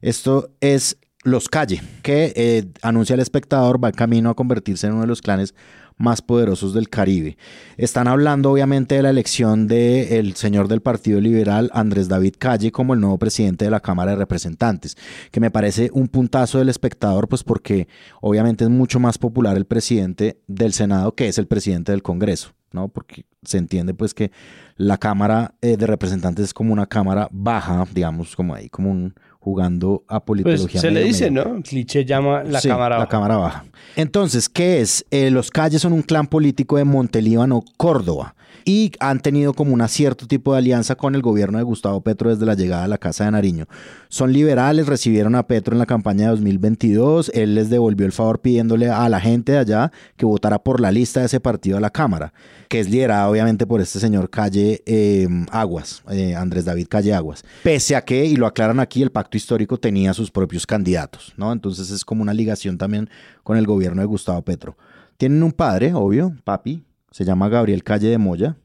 [0.00, 4.92] Esto es Los Calle, que eh, anuncia al espectador va en camino a convertirse en
[4.92, 5.52] uno de los clanes
[6.00, 7.36] más poderosos del Caribe.
[7.76, 12.94] Están hablando obviamente de la elección del señor del Partido Liberal, Andrés David Calle, como
[12.94, 14.96] el nuevo presidente de la Cámara de Representantes,
[15.30, 17.86] que me parece un puntazo del espectador, pues porque
[18.22, 22.54] obviamente es mucho más popular el presidente del Senado que es el presidente del Congreso.
[22.72, 22.88] ¿no?
[22.88, 24.30] Porque se entiende pues que
[24.76, 29.14] la Cámara eh, de Representantes es como una cámara baja, digamos, como ahí, como un
[29.40, 30.80] jugando a Pues politología.
[30.80, 31.54] se le dice, medio.
[31.56, 31.62] ¿no?
[31.62, 33.08] Cliché llama la Sí, cámara La baja.
[33.08, 33.64] Cámara Baja.
[33.96, 35.04] Entonces, ¿qué es?
[35.10, 38.36] Eh, los Calles son un clan político de Montelíbano, Córdoba.
[38.66, 42.28] Y han tenido como un cierto tipo de alianza con el gobierno de Gustavo Petro
[42.28, 43.64] desde la llegada a la Casa de Nariño.
[44.10, 47.30] Son liberales, recibieron a Petro en la campaña de 2022.
[47.34, 50.92] Él les devolvió el favor pidiéndole a la gente de allá que votara por la
[50.92, 52.34] lista de ese partido a la Cámara,
[52.70, 57.42] que es liderada obviamente por este señor Calle eh, Aguas, eh, Andrés David Calle Aguas.
[57.64, 61.50] Pese a que, y lo aclaran aquí, el pacto histórico tenía sus propios candidatos, ¿no?
[61.50, 63.10] Entonces es como una ligación también
[63.42, 64.76] con el gobierno de Gustavo Petro.
[65.16, 68.56] Tienen un padre, obvio, papi, se llama Gabriel Calle de Moya.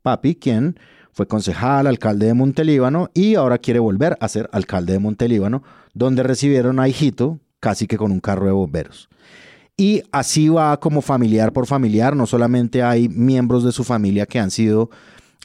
[0.00, 0.80] Papi, quien
[1.12, 6.22] fue concejal, alcalde de Montelíbano y ahora quiere volver a ser alcalde de Montelíbano, donde
[6.22, 9.10] recibieron a hijito casi que con un carro de bomberos.
[9.80, 14.38] Y así va como familiar por familiar, no solamente hay miembros de su familia que
[14.38, 14.90] han sido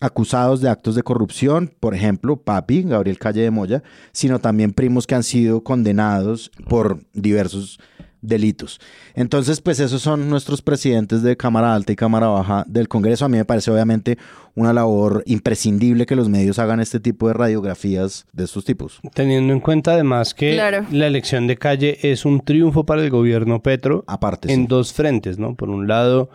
[0.01, 3.81] acusados de actos de corrupción, por ejemplo, papi, Gabriel Calle de Moya,
[4.11, 7.79] sino también primos que han sido condenados por diversos
[8.25, 8.79] delitos.
[9.13, 13.25] Entonces, pues esos son nuestros presidentes de Cámara Alta y Cámara Baja del Congreso.
[13.25, 14.17] A mí me parece obviamente
[14.55, 18.99] una labor imprescindible que los medios hagan este tipo de radiografías de estos tipos.
[19.13, 20.85] Teniendo en cuenta además que Claro.
[20.91, 24.67] la elección de calle es un triunfo para el gobierno Petro Aparte, en sí.
[24.67, 25.55] dos frentes, ¿no?
[25.55, 26.29] Por un lado,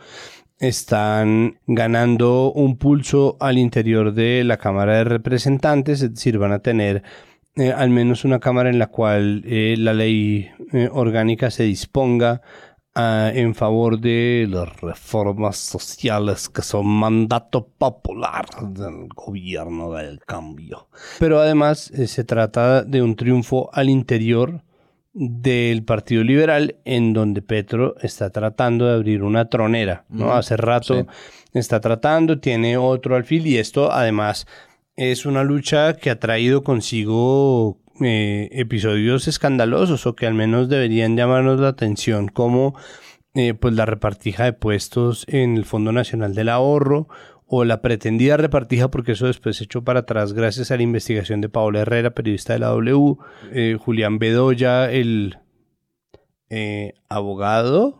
[0.58, 6.58] están ganando un pulso al interior de la Cámara de Representantes, es decir, van a
[6.58, 7.02] tener
[7.60, 12.40] eh, al menos una Cámara en la cual eh, la ley eh, orgánica se disponga
[12.94, 20.88] ah, en favor de las reformas sociales que son mandato popular del gobierno del cambio.
[21.18, 24.64] Pero además se trata de un triunfo al interior
[25.12, 30.32] del Partido Liberal en donde Petro está tratando de abrir una tronera, ¿no?
[30.32, 31.06] Hace rato sí.
[31.52, 34.46] está tratando, tiene otro alfil y esto además
[34.96, 41.16] es una lucha que ha traído consigo eh, episodios escandalosos o que al menos deberían
[41.16, 42.74] llamarnos la atención como
[43.34, 47.08] eh, pues la repartija de puestos en el Fondo Nacional del Ahorro
[47.46, 51.40] o la pretendida repartija, porque eso después se echó para atrás gracias a la investigación
[51.40, 53.16] de Paola Herrera, periodista de la W,
[53.52, 55.38] eh, Julián Bedoya, el
[57.08, 57.99] abogado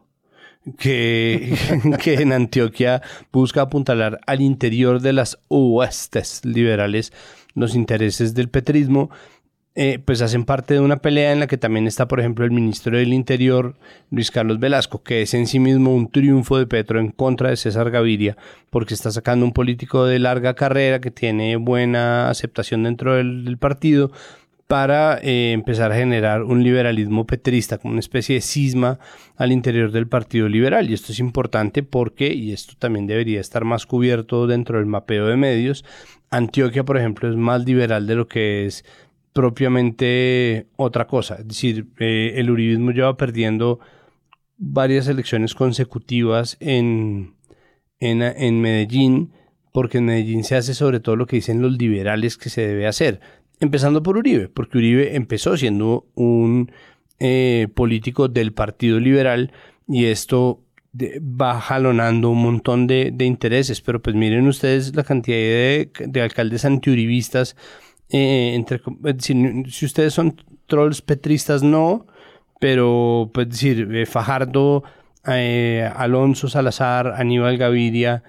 [0.79, 1.55] que,
[2.03, 3.03] que en Antioquia
[3.33, 7.13] busca apuntalar al interior de las huestes liberales
[7.55, 9.11] los intereses del petrismo,
[9.77, 12.51] eh, pues hacen parte de una pelea en la que también está, por ejemplo, el
[12.51, 13.77] ministro del Interior,
[14.11, 17.57] Luis Carlos Velasco, que es en sí mismo un triunfo de Petro en contra de
[17.57, 18.37] César Gaviria,
[18.69, 23.59] porque está sacando un político de larga carrera que tiene buena aceptación dentro del, del
[23.59, 24.11] partido
[24.71, 29.01] para eh, empezar a generar un liberalismo petrista, como una especie de cisma
[29.35, 30.89] al interior del Partido Liberal.
[30.89, 35.27] Y esto es importante porque, y esto también debería estar más cubierto dentro del mapeo
[35.27, 35.85] de medios,
[36.31, 38.85] Antioquia, por ejemplo, es más liberal de lo que es
[39.33, 41.35] propiamente otra cosa.
[41.41, 43.81] Es decir, eh, el uribismo lleva perdiendo
[44.57, 47.35] varias elecciones consecutivas en,
[47.99, 49.33] en, en Medellín,
[49.73, 52.87] porque en Medellín se hace sobre todo lo que dicen los liberales que se debe
[52.87, 53.21] hacer.
[53.61, 56.73] Empezando por Uribe, porque Uribe empezó siendo un
[57.19, 59.53] eh, político del Partido Liberal
[59.87, 60.63] y esto
[60.97, 66.65] va jalonando un montón de, intereses, pero pues miren ustedes la cantidad de, de alcaldes
[66.65, 67.55] antiuribistas,
[68.09, 69.37] eh, entre, com- es decir,
[69.71, 70.37] si ustedes son
[70.67, 72.07] trolls petristas, no,
[72.59, 74.83] pero pues decir, eh, Fajardo
[75.27, 78.23] eh, Alonso Salazar, Aníbal Gaviria,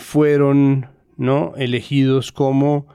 [0.00, 1.54] fueron ¿no?
[1.56, 2.86] elegidos como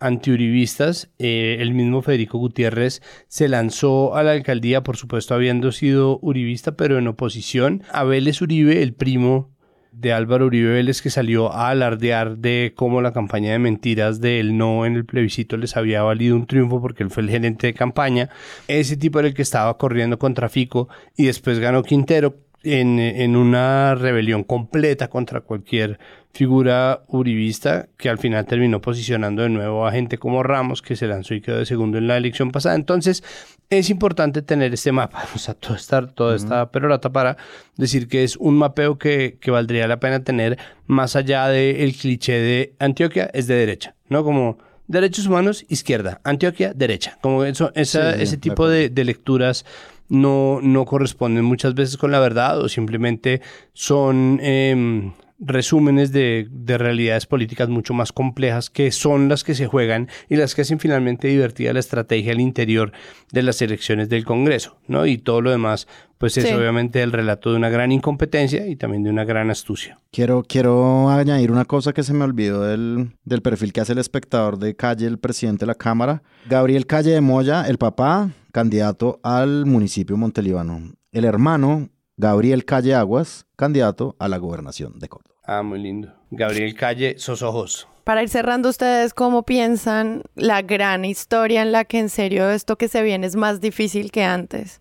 [0.00, 1.10] antiuribistas.
[1.18, 6.76] Eh, el mismo Federico Gutiérrez se lanzó a la alcaldía, por supuesto, habiendo sido uribista,
[6.76, 7.82] pero en oposición.
[7.92, 9.54] a Vélez Uribe, el primo
[9.92, 14.56] de Álvaro Uribe Vélez, que salió a alardear de cómo la campaña de mentiras del
[14.56, 17.74] no en el plebiscito les había valido un triunfo porque él fue el gerente de
[17.74, 18.28] campaña.
[18.66, 23.36] Ese tipo era el que estaba corriendo contra Fico y después ganó Quintero en, en
[23.36, 25.98] una rebelión completa contra cualquier
[26.34, 31.06] figura uribista que al final terminó posicionando de nuevo a gente como Ramos que se
[31.06, 32.74] lanzó y quedó de segundo en la elección pasada.
[32.74, 33.22] Entonces
[33.70, 37.36] es importante tener este mapa, o sea, toda esta, toda esta perorata para
[37.76, 42.32] decir que es un mapeo que, que valdría la pena tener más allá del cliché
[42.32, 44.24] de Antioquia es de derecha, ¿no?
[44.24, 47.16] Como derechos humanos, izquierda, Antioquia, derecha.
[47.20, 49.64] Como eso, esa, ese tipo de, de lecturas
[50.08, 53.40] no, no corresponden muchas veces con la verdad o simplemente
[53.72, 59.66] son eh, resúmenes de, de, realidades políticas mucho más complejas que son las que se
[59.66, 62.92] juegan y las que hacen finalmente divertida la estrategia al interior
[63.32, 65.06] de las elecciones del Congreso, ¿no?
[65.06, 65.88] Y todo lo demás,
[66.18, 69.98] pues es obviamente el relato de una gran incompetencia y también de una gran astucia.
[70.12, 73.98] Quiero, quiero añadir una cosa que se me olvidó del, del perfil que hace el
[73.98, 76.22] espectador de Calle, el presidente de la Cámara.
[76.48, 80.92] Gabriel Calle de Moya, el papá, candidato al municipio Montelíbano.
[81.10, 85.34] El hermano, Gabriel Calle Aguas, candidato a la gobernación de Córdoba.
[85.42, 86.14] Ah, muy lindo.
[86.30, 87.88] Gabriel Calle, sos ojos.
[88.04, 92.78] Para ir cerrando, ¿ustedes cómo piensan la gran historia en la que en serio esto
[92.78, 94.80] que se viene es más difícil que antes?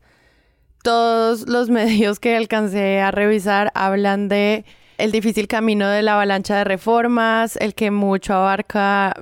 [0.83, 4.65] Todos los medios que alcancé a revisar hablan de
[4.99, 9.15] el difícil camino de la avalancha de reformas, el que mucho abarca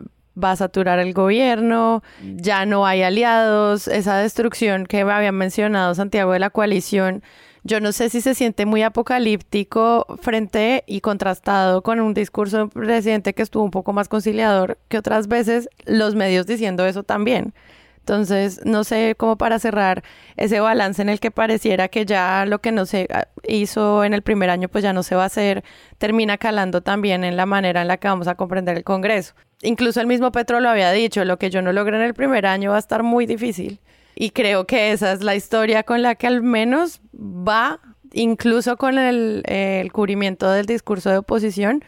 [0.43, 6.33] va a saturar el gobierno, ya no hay aliados, esa destrucción que había mencionado Santiago
[6.33, 7.23] de la coalición
[7.63, 12.69] yo no sé si se siente muy apocalíptico frente y contrastado con un discurso del
[12.69, 17.53] presidente que estuvo un poco más conciliador que otras veces, los medios diciendo eso también.
[18.01, 20.03] Entonces, no sé cómo para cerrar
[20.35, 24.15] ese balance en el que pareciera que ya lo que no se ah, hizo en
[24.15, 25.63] el primer año, pues ya no se va a hacer,
[25.99, 29.35] termina calando también en la manera en la que vamos a comprender el Congreso.
[29.61, 32.47] Incluso el mismo Petro lo había dicho, lo que yo no logré en el primer
[32.47, 33.79] año va a estar muy difícil.
[34.15, 37.79] Y creo que esa es la historia con la que al menos va,
[38.13, 41.83] incluso con el, el cubrimiento del discurso de oposición,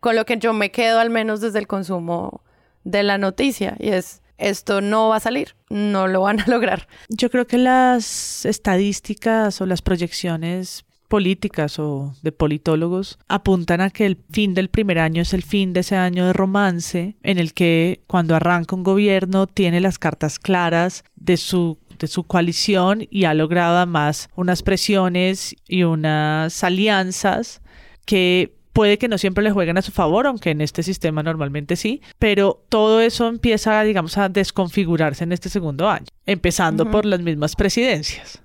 [0.00, 2.42] con lo que yo me quedo al menos desde el consumo
[2.84, 3.76] de la noticia.
[3.78, 6.88] Y es, esto no va a salir, no lo van a lograr.
[7.08, 14.06] Yo creo que las estadísticas o las proyecciones políticas o de politólogos apuntan a que
[14.06, 17.52] el fin del primer año es el fin de ese año de romance en el
[17.52, 23.24] que cuando arranca un gobierno tiene las cartas claras de su de su coalición y
[23.24, 27.62] ha logrado además unas presiones y unas alianzas
[28.04, 31.76] que puede que no siempre le jueguen a su favor, aunque en este sistema normalmente
[31.76, 37.20] sí, pero todo eso empieza, digamos, a desconfigurarse en este segundo año, empezando por las
[37.20, 38.42] mismas presidencias.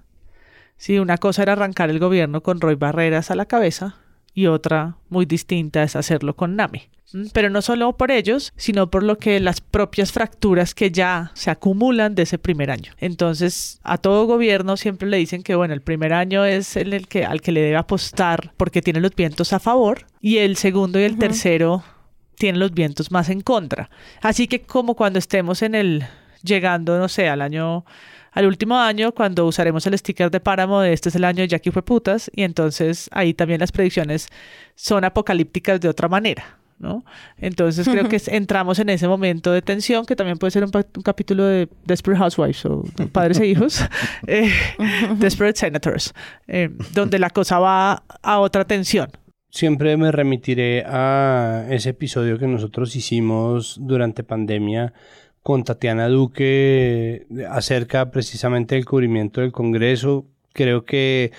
[0.77, 3.97] Sí, una cosa era arrancar el gobierno con Roy Barreras a la cabeza
[4.39, 6.83] y otra muy distinta es hacerlo con Nami.
[7.11, 11.31] Mm, pero no solo por ellos, sino por lo que las propias fracturas que ya
[11.33, 12.93] se acumulan de ese primer año.
[12.99, 17.09] Entonces, a todo gobierno siempre le dicen que bueno, el primer año es el, el
[17.09, 21.01] que al que le debe apostar porque tiene los vientos a favor y el segundo
[21.01, 21.83] y el tercero
[22.37, 23.89] tienen los vientos más en contra.
[24.21, 26.05] Así que como cuando estemos en el
[26.43, 27.83] llegando, no sé, al año
[28.39, 31.49] al último año cuando usaremos el sticker de páramo de este es el año de
[31.49, 34.29] Jackie fue putas y entonces ahí también las predicciones
[34.75, 36.57] son apocalípticas de otra manera.
[36.77, 37.03] ¿no?
[37.37, 40.71] Entonces creo que entramos en ese momento de tensión que también puede ser un,
[41.03, 43.83] capítulo de Desperate Housewives o Padres e Hijos,
[44.27, 44.49] eh,
[45.17, 46.13] Desperate Senators,
[46.47, 49.09] eh, donde la cosa va a otra tensión.
[49.49, 54.93] Siempre me remitiré a ese episodio que nosotros hicimos durante pandemia
[55.49, 60.27] con Tatiana Duque acerca precisamente del cubrimiento del Congreso.
[60.53, 61.31] Creo que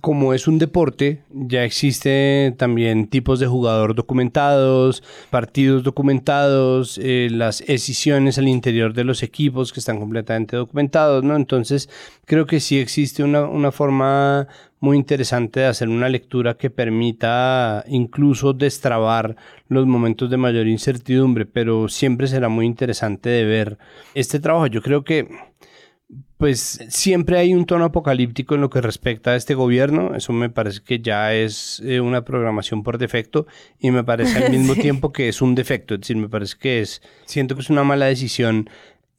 [0.00, 7.62] como es un deporte, ya existen también tipos de jugador documentados, partidos documentados, eh, las
[7.64, 11.36] decisiones al interior de los equipos que están completamente documentados, ¿no?
[11.36, 11.88] Entonces,
[12.24, 14.48] creo que sí existe una, una forma
[14.84, 19.34] muy interesante de hacer una lectura que permita incluso destrabar
[19.68, 23.78] los momentos de mayor incertidumbre, pero siempre será muy interesante de ver
[24.14, 24.66] este trabajo.
[24.66, 25.26] Yo creo que
[26.36, 30.14] pues siempre hay un tono apocalíptico en lo que respecta a este gobierno.
[30.14, 33.46] Eso me parece que ya es eh, una programación por defecto
[33.78, 35.94] y me parece al mismo tiempo que es un defecto.
[35.94, 38.68] Es decir, me parece que es, siento que es una mala decisión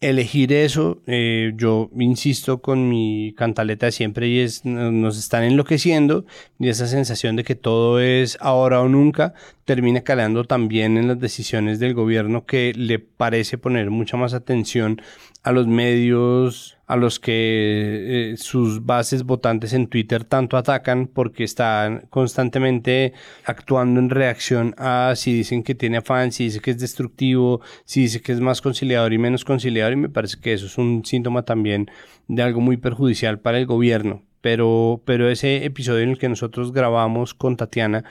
[0.09, 6.25] elegir eso, eh, yo insisto con mi cantaleta de siempre y es nos están enloqueciendo
[6.59, 9.33] y esa sensación de que todo es ahora o nunca
[9.65, 15.01] termina calando también en las decisiones del gobierno que le parece poner mucha más atención
[15.43, 21.43] a los medios a los que eh, sus bases votantes en Twitter tanto atacan porque
[21.43, 23.13] están constantemente
[23.43, 28.01] actuando en reacción a si dicen que tiene afán, si dice que es destructivo, si
[28.01, 31.03] dice que es más conciliador y menos conciliador y me parece que eso es un
[31.05, 31.89] síntoma también
[32.27, 34.23] de algo muy perjudicial para el gobierno.
[34.45, 38.03] Pero, pero ese episodio en el que nosotros grabamos con Tatiana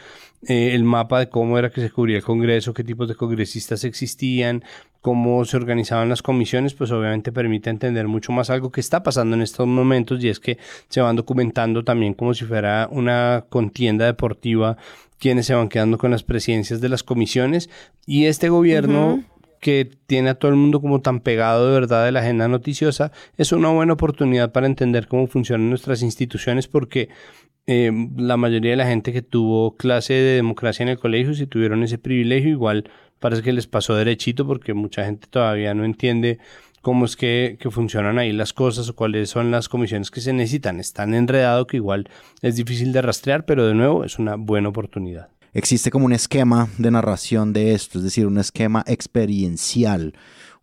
[0.49, 3.85] eh, el mapa de cómo era que se cubría el Congreso, qué tipos de congresistas
[3.85, 4.65] existían,
[5.01, 9.37] cómo se organizaban las comisiones, pues obviamente permite entender mucho más algo que está pasando
[9.37, 10.59] en estos momentos y es que
[10.89, 14.77] se van documentando también como si fuera una contienda deportiva
[15.21, 17.71] quienes se van quedando con las presidencias de las comisiones
[18.07, 19.23] y este gobierno
[19.65, 23.13] que tiene a todo el mundo como tan pegado de verdad de la agenda noticiosa,
[23.39, 27.09] es una buena oportunidad para entender cómo funcionan nuestras instituciones porque
[27.67, 31.47] eh, la mayoría de la gente que tuvo clase de democracia en el colegio, si
[31.47, 32.91] tuvieron ese privilegio, igual
[33.21, 36.41] parece que les pasó derechito porque mucha gente todavía no entiende
[36.83, 40.35] cómo es que, que, funcionan ahí las cosas o cuáles son las comisiones que se
[40.35, 40.79] necesitan.
[40.79, 42.11] Es tan enredado que igual
[42.43, 46.69] es difícil de rastrear, pero de nuevo es una buena oportunidad existe como un esquema
[46.77, 50.15] de narración de esto, es decir, un esquema experiencial,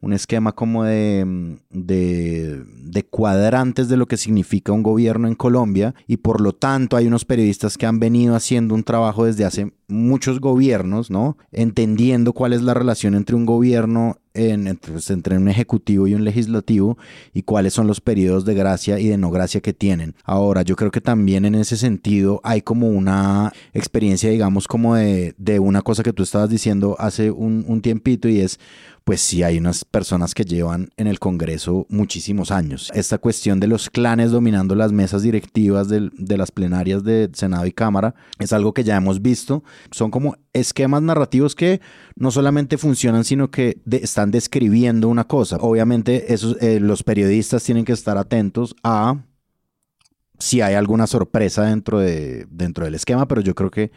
[0.02, 5.96] un esquema como de, de, de, cuadrantes de lo que significa un gobierno en Colombia
[6.08, 9.72] y por lo tanto hay unos periodistas que han venido haciendo un trabajo desde hace
[9.92, 11.38] muchos gobiernos, ¿no?
[11.52, 16.24] Entendiendo cuál es la relación entre un gobierno en, pues, entre un ejecutivo y un
[16.24, 16.98] legislativo
[17.34, 20.16] y cuáles son los periodos de gracia y de no gracia que tienen.
[20.24, 25.36] Ahora, yo creo que también en ese sentido hay como una experiencia, digamos, como de,
[25.38, 28.60] de una cosa que tú estabas diciendo hace un, un tiempito y es
[29.04, 32.92] pues sí hay unas personas que llevan en el Congreso muchísimos años.
[32.94, 37.66] Esta cuestión de los clanes dominando las mesas directivas de, de, las plenarias de Senado
[37.66, 39.64] y Cámara es algo que ya hemos visto.
[39.90, 41.82] Son como esquemas narrativos que
[42.16, 45.58] no solamente funcionan, sino que están describiendo una cosa.
[45.58, 49.24] Obviamente esos, eh, los periodistas tienen que estar atentos a
[50.40, 53.92] si hay alguna sorpresa dentro, de, dentro del esquema, pero yo creo que,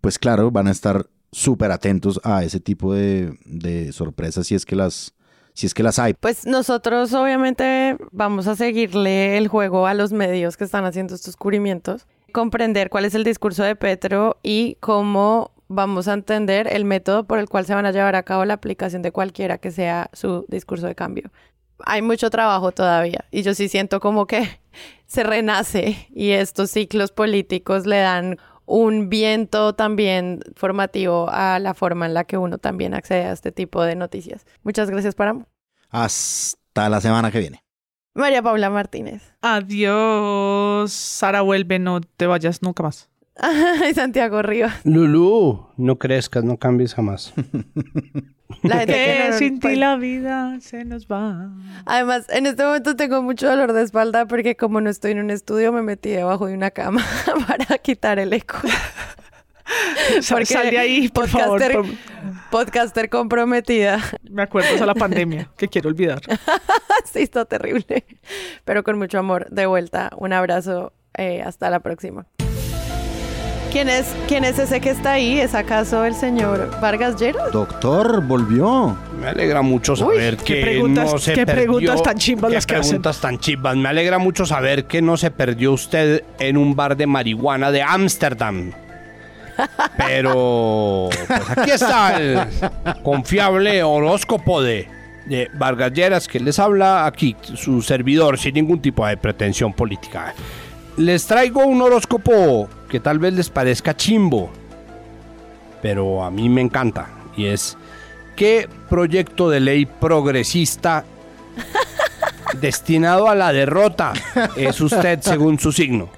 [0.00, 4.64] pues claro, van a estar súper atentos a ese tipo de, de sorpresas si es
[4.64, 5.14] que las
[5.58, 6.14] si es que las hay.
[6.14, 11.34] Pues nosotros obviamente vamos a seguirle el juego a los medios que están haciendo estos
[11.34, 17.24] cubrimientos, comprender cuál es el discurso de Petro y cómo vamos a entender el método
[17.26, 20.10] por el cual se van a llevar a cabo la aplicación de cualquiera que sea
[20.12, 21.30] su discurso de cambio.
[21.84, 24.60] Hay mucho trabajo todavía y yo sí siento como que
[25.06, 32.06] se renace y estos ciclos políticos le dan un viento también formativo a la forma
[32.06, 34.46] en la que uno también accede a este tipo de noticias.
[34.62, 35.46] Muchas gracias, Paramo.
[35.90, 37.67] Hasta la semana que viene.
[38.18, 39.22] María Paula Martínez.
[39.42, 40.92] Adiós.
[40.92, 43.08] Sara, vuelve, no te vayas nunca más.
[43.94, 44.80] Santiago Rivas.
[44.84, 47.32] Lulú, no crezcas, no cambies jamás.
[48.62, 51.50] La gente que sin ti la vida se nos va.
[51.86, 55.30] Además, en este momento tengo mucho dolor de espalda porque como no estoy en un
[55.30, 57.04] estudio, me metí debajo de una cama
[57.46, 58.58] para quitar el eco.
[60.30, 61.90] Porque Sal de ahí, por podcaster, favor.
[62.50, 64.00] Podcaster comprometida.
[64.30, 66.20] Me acuerdo de la pandemia, que quiero olvidar.
[67.12, 68.04] sí, está terrible.
[68.64, 70.10] Pero con mucho amor, de vuelta.
[70.16, 70.92] Un abrazo.
[71.16, 72.26] Eh, hasta la próxima.
[73.72, 75.38] ¿Quién es, ¿Quién es ese que está ahí?
[75.40, 77.50] ¿Es acaso el señor Vargas Llero?
[77.50, 78.96] Doctor, volvió.
[79.20, 81.64] Me alegra mucho saber que no se ¿qué perdió.
[81.64, 82.88] preguntas tan chimbas ¿Qué las que hacen?
[82.92, 83.76] preguntas tan chimbas?
[83.76, 87.82] Me alegra mucho saber que no se perdió usted en un bar de marihuana de
[87.82, 88.72] Ámsterdam.
[89.96, 92.40] Pero pues aquí está el
[93.02, 94.88] confiable horóscopo de,
[95.26, 100.34] de Vargas Lleras que les habla aquí, su servidor, sin ningún tipo de pretensión política.
[100.96, 104.50] Les traigo un horóscopo que tal vez les parezca chimbo,
[105.82, 107.08] pero a mí me encanta.
[107.36, 107.76] Y es,
[108.36, 111.04] ¿qué proyecto de ley progresista
[112.60, 114.12] destinado a la derrota
[114.56, 116.17] es usted según su signo?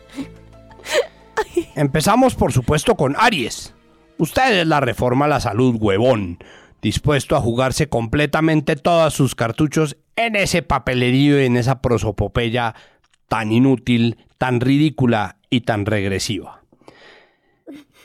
[1.74, 3.74] Empezamos por supuesto con Aries.
[4.18, 6.38] Usted es la reforma a la salud, huevón,
[6.82, 12.74] dispuesto a jugarse completamente todos sus cartuchos en ese papelerío y en esa prosopopeya
[13.28, 16.62] tan inútil, tan ridícula y tan regresiva.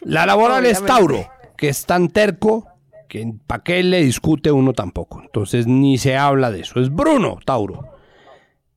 [0.01, 1.27] La laboral es Tauro,
[1.57, 2.67] que es tan terco
[3.09, 5.21] que para qué le discute uno tampoco.
[5.21, 6.79] Entonces ni se habla de eso.
[6.79, 7.94] Es Bruno, Tauro.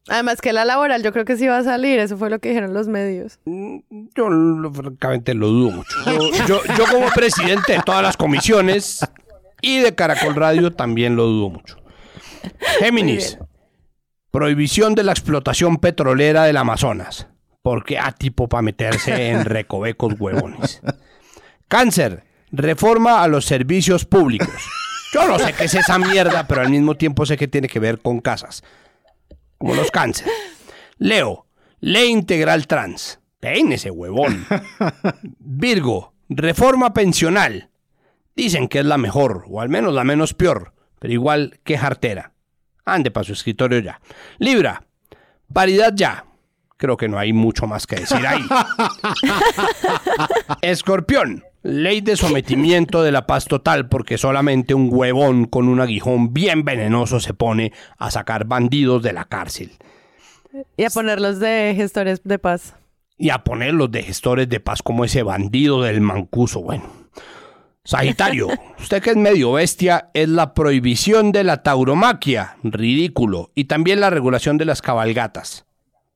[0.09, 2.49] Además que la laboral yo creo que sí va a salir, eso fue lo que
[2.51, 3.39] dijeron los medios.
[4.15, 5.97] Yo lo- francamente lo dudo mucho.
[6.07, 9.01] Yo, yo- yo como presidente de todas las comisiones
[9.61, 11.77] y de Caracol Radio también lo dudo mucho.
[12.81, 13.39] Géminis,
[14.31, 17.27] Prohibición de la explotación petrolera del Amazonas.
[17.63, 20.81] Porque a tipo para meterse en recovecos huevones.
[21.67, 22.25] Cáncer.
[22.51, 24.55] Reforma a los servicios públicos.
[25.13, 27.79] Yo no sé qué es esa mierda, pero al mismo tiempo sé que tiene que
[27.81, 28.63] ver con casas.
[29.59, 30.29] Como los cáncer.
[30.99, 31.47] Leo.
[31.81, 33.21] Ley integral trans.
[33.41, 34.47] ese huevón.
[35.39, 36.15] Virgo.
[36.29, 37.71] Reforma pensional.
[38.37, 42.33] Dicen que es la mejor, o al menos la menos peor, pero igual que jartera.
[42.85, 44.01] Ande para su escritorio ya.
[44.39, 44.85] Libra.
[45.53, 46.25] Paridad ya.
[46.77, 48.41] Creo que no hay mucho más que decir ahí.
[50.63, 51.43] Escorpión.
[51.63, 56.65] Ley de sometimiento de la paz total porque solamente un huevón con un aguijón bien
[56.65, 59.73] venenoso se pone a sacar bandidos de la cárcel.
[60.77, 62.75] Y a ponerlos de gestores de paz.
[63.17, 66.85] Y a ponerlos de gestores de paz como ese bandido del mancuso, bueno.
[67.85, 68.49] Sagitario,
[68.79, 74.11] usted que es medio bestia, es la prohibición de la tauromaquia, ridículo, y también la
[74.11, 75.67] regulación de las cabalgatas.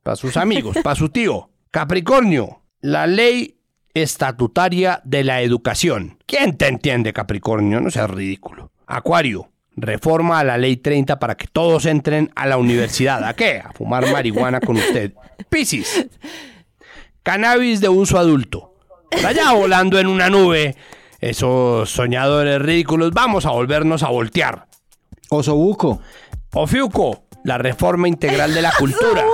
[0.03, 1.51] Para sus amigos, para su tío.
[1.71, 3.62] Capricornio, la ley
[3.95, 6.19] estatutaria de la educación.
[6.27, 7.81] ¿Quién te entiende, Capricornio?
[7.81, 8.71] No seas ridículo.
[8.87, 13.25] Acuario, reforma a la ley 30 para que todos entren a la universidad.
[13.25, 13.63] ¿A qué?
[13.65, 15.13] A fumar marihuana con usted.
[15.49, 16.07] Piscis,
[17.23, 18.75] cannabis de uso adulto.
[19.25, 20.77] Allá volando en una nube.
[21.21, 24.67] Esos soñadores ridículos, vamos a volvernos a voltear.
[25.29, 26.01] Osobuco.
[26.55, 29.25] Ofiuco, la reforma integral de la cultura.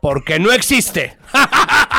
[0.00, 1.18] Porque no existe.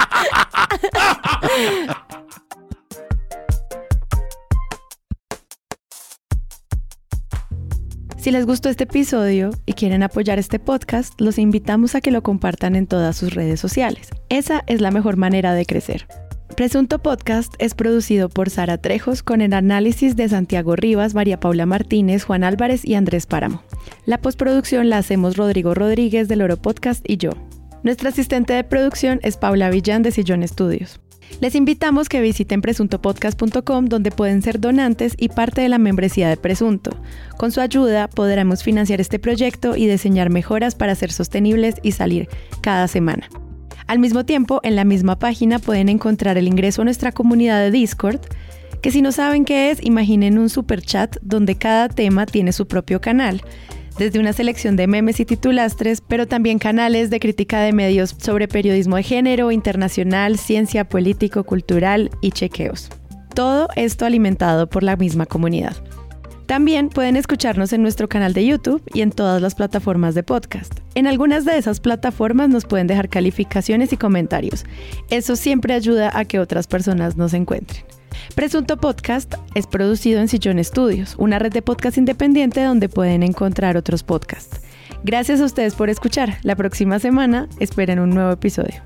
[8.21, 12.21] Si les gustó este episodio y quieren apoyar este podcast, los invitamos a que lo
[12.21, 14.09] compartan en todas sus redes sociales.
[14.29, 16.07] Esa es la mejor manera de crecer.
[16.55, 21.65] Presunto Podcast es producido por Sara Trejos con el análisis de Santiago Rivas, María Paula
[21.65, 23.63] Martínez, Juan Álvarez y Andrés Páramo.
[24.05, 27.31] La postproducción la hacemos Rodrigo Rodríguez del Oro Podcast y yo.
[27.81, 31.01] Nuestra asistente de producción es Paula Villán de Sillón Estudios.
[31.39, 36.37] Les invitamos que visiten presuntopodcast.com donde pueden ser donantes y parte de la membresía de
[36.37, 36.91] Presunto.
[37.37, 42.27] Con su ayuda podremos financiar este proyecto y diseñar mejoras para ser sostenibles y salir
[42.61, 43.29] cada semana.
[43.87, 47.71] Al mismo tiempo, en la misma página pueden encontrar el ingreso a nuestra comunidad de
[47.71, 48.19] Discord,
[48.81, 52.67] que si no saben qué es, imaginen un super chat donde cada tema tiene su
[52.67, 53.41] propio canal
[53.97, 58.47] desde una selección de memes y titulastres, pero también canales de crítica de medios sobre
[58.47, 62.89] periodismo de género, internacional, ciencia, político, cultural y chequeos.
[63.33, 65.75] Todo esto alimentado por la misma comunidad.
[66.51, 70.73] También pueden escucharnos en nuestro canal de YouTube y en todas las plataformas de podcast.
[70.95, 74.65] En algunas de esas plataformas nos pueden dejar calificaciones y comentarios.
[75.09, 77.85] Eso siempre ayuda a que otras personas nos encuentren.
[78.35, 83.77] Presunto Podcast es producido en Sillón Estudios, una red de podcast independiente donde pueden encontrar
[83.77, 84.61] otros podcasts.
[85.03, 86.37] Gracias a ustedes por escuchar.
[86.43, 88.81] La próxima semana esperen un nuevo episodio.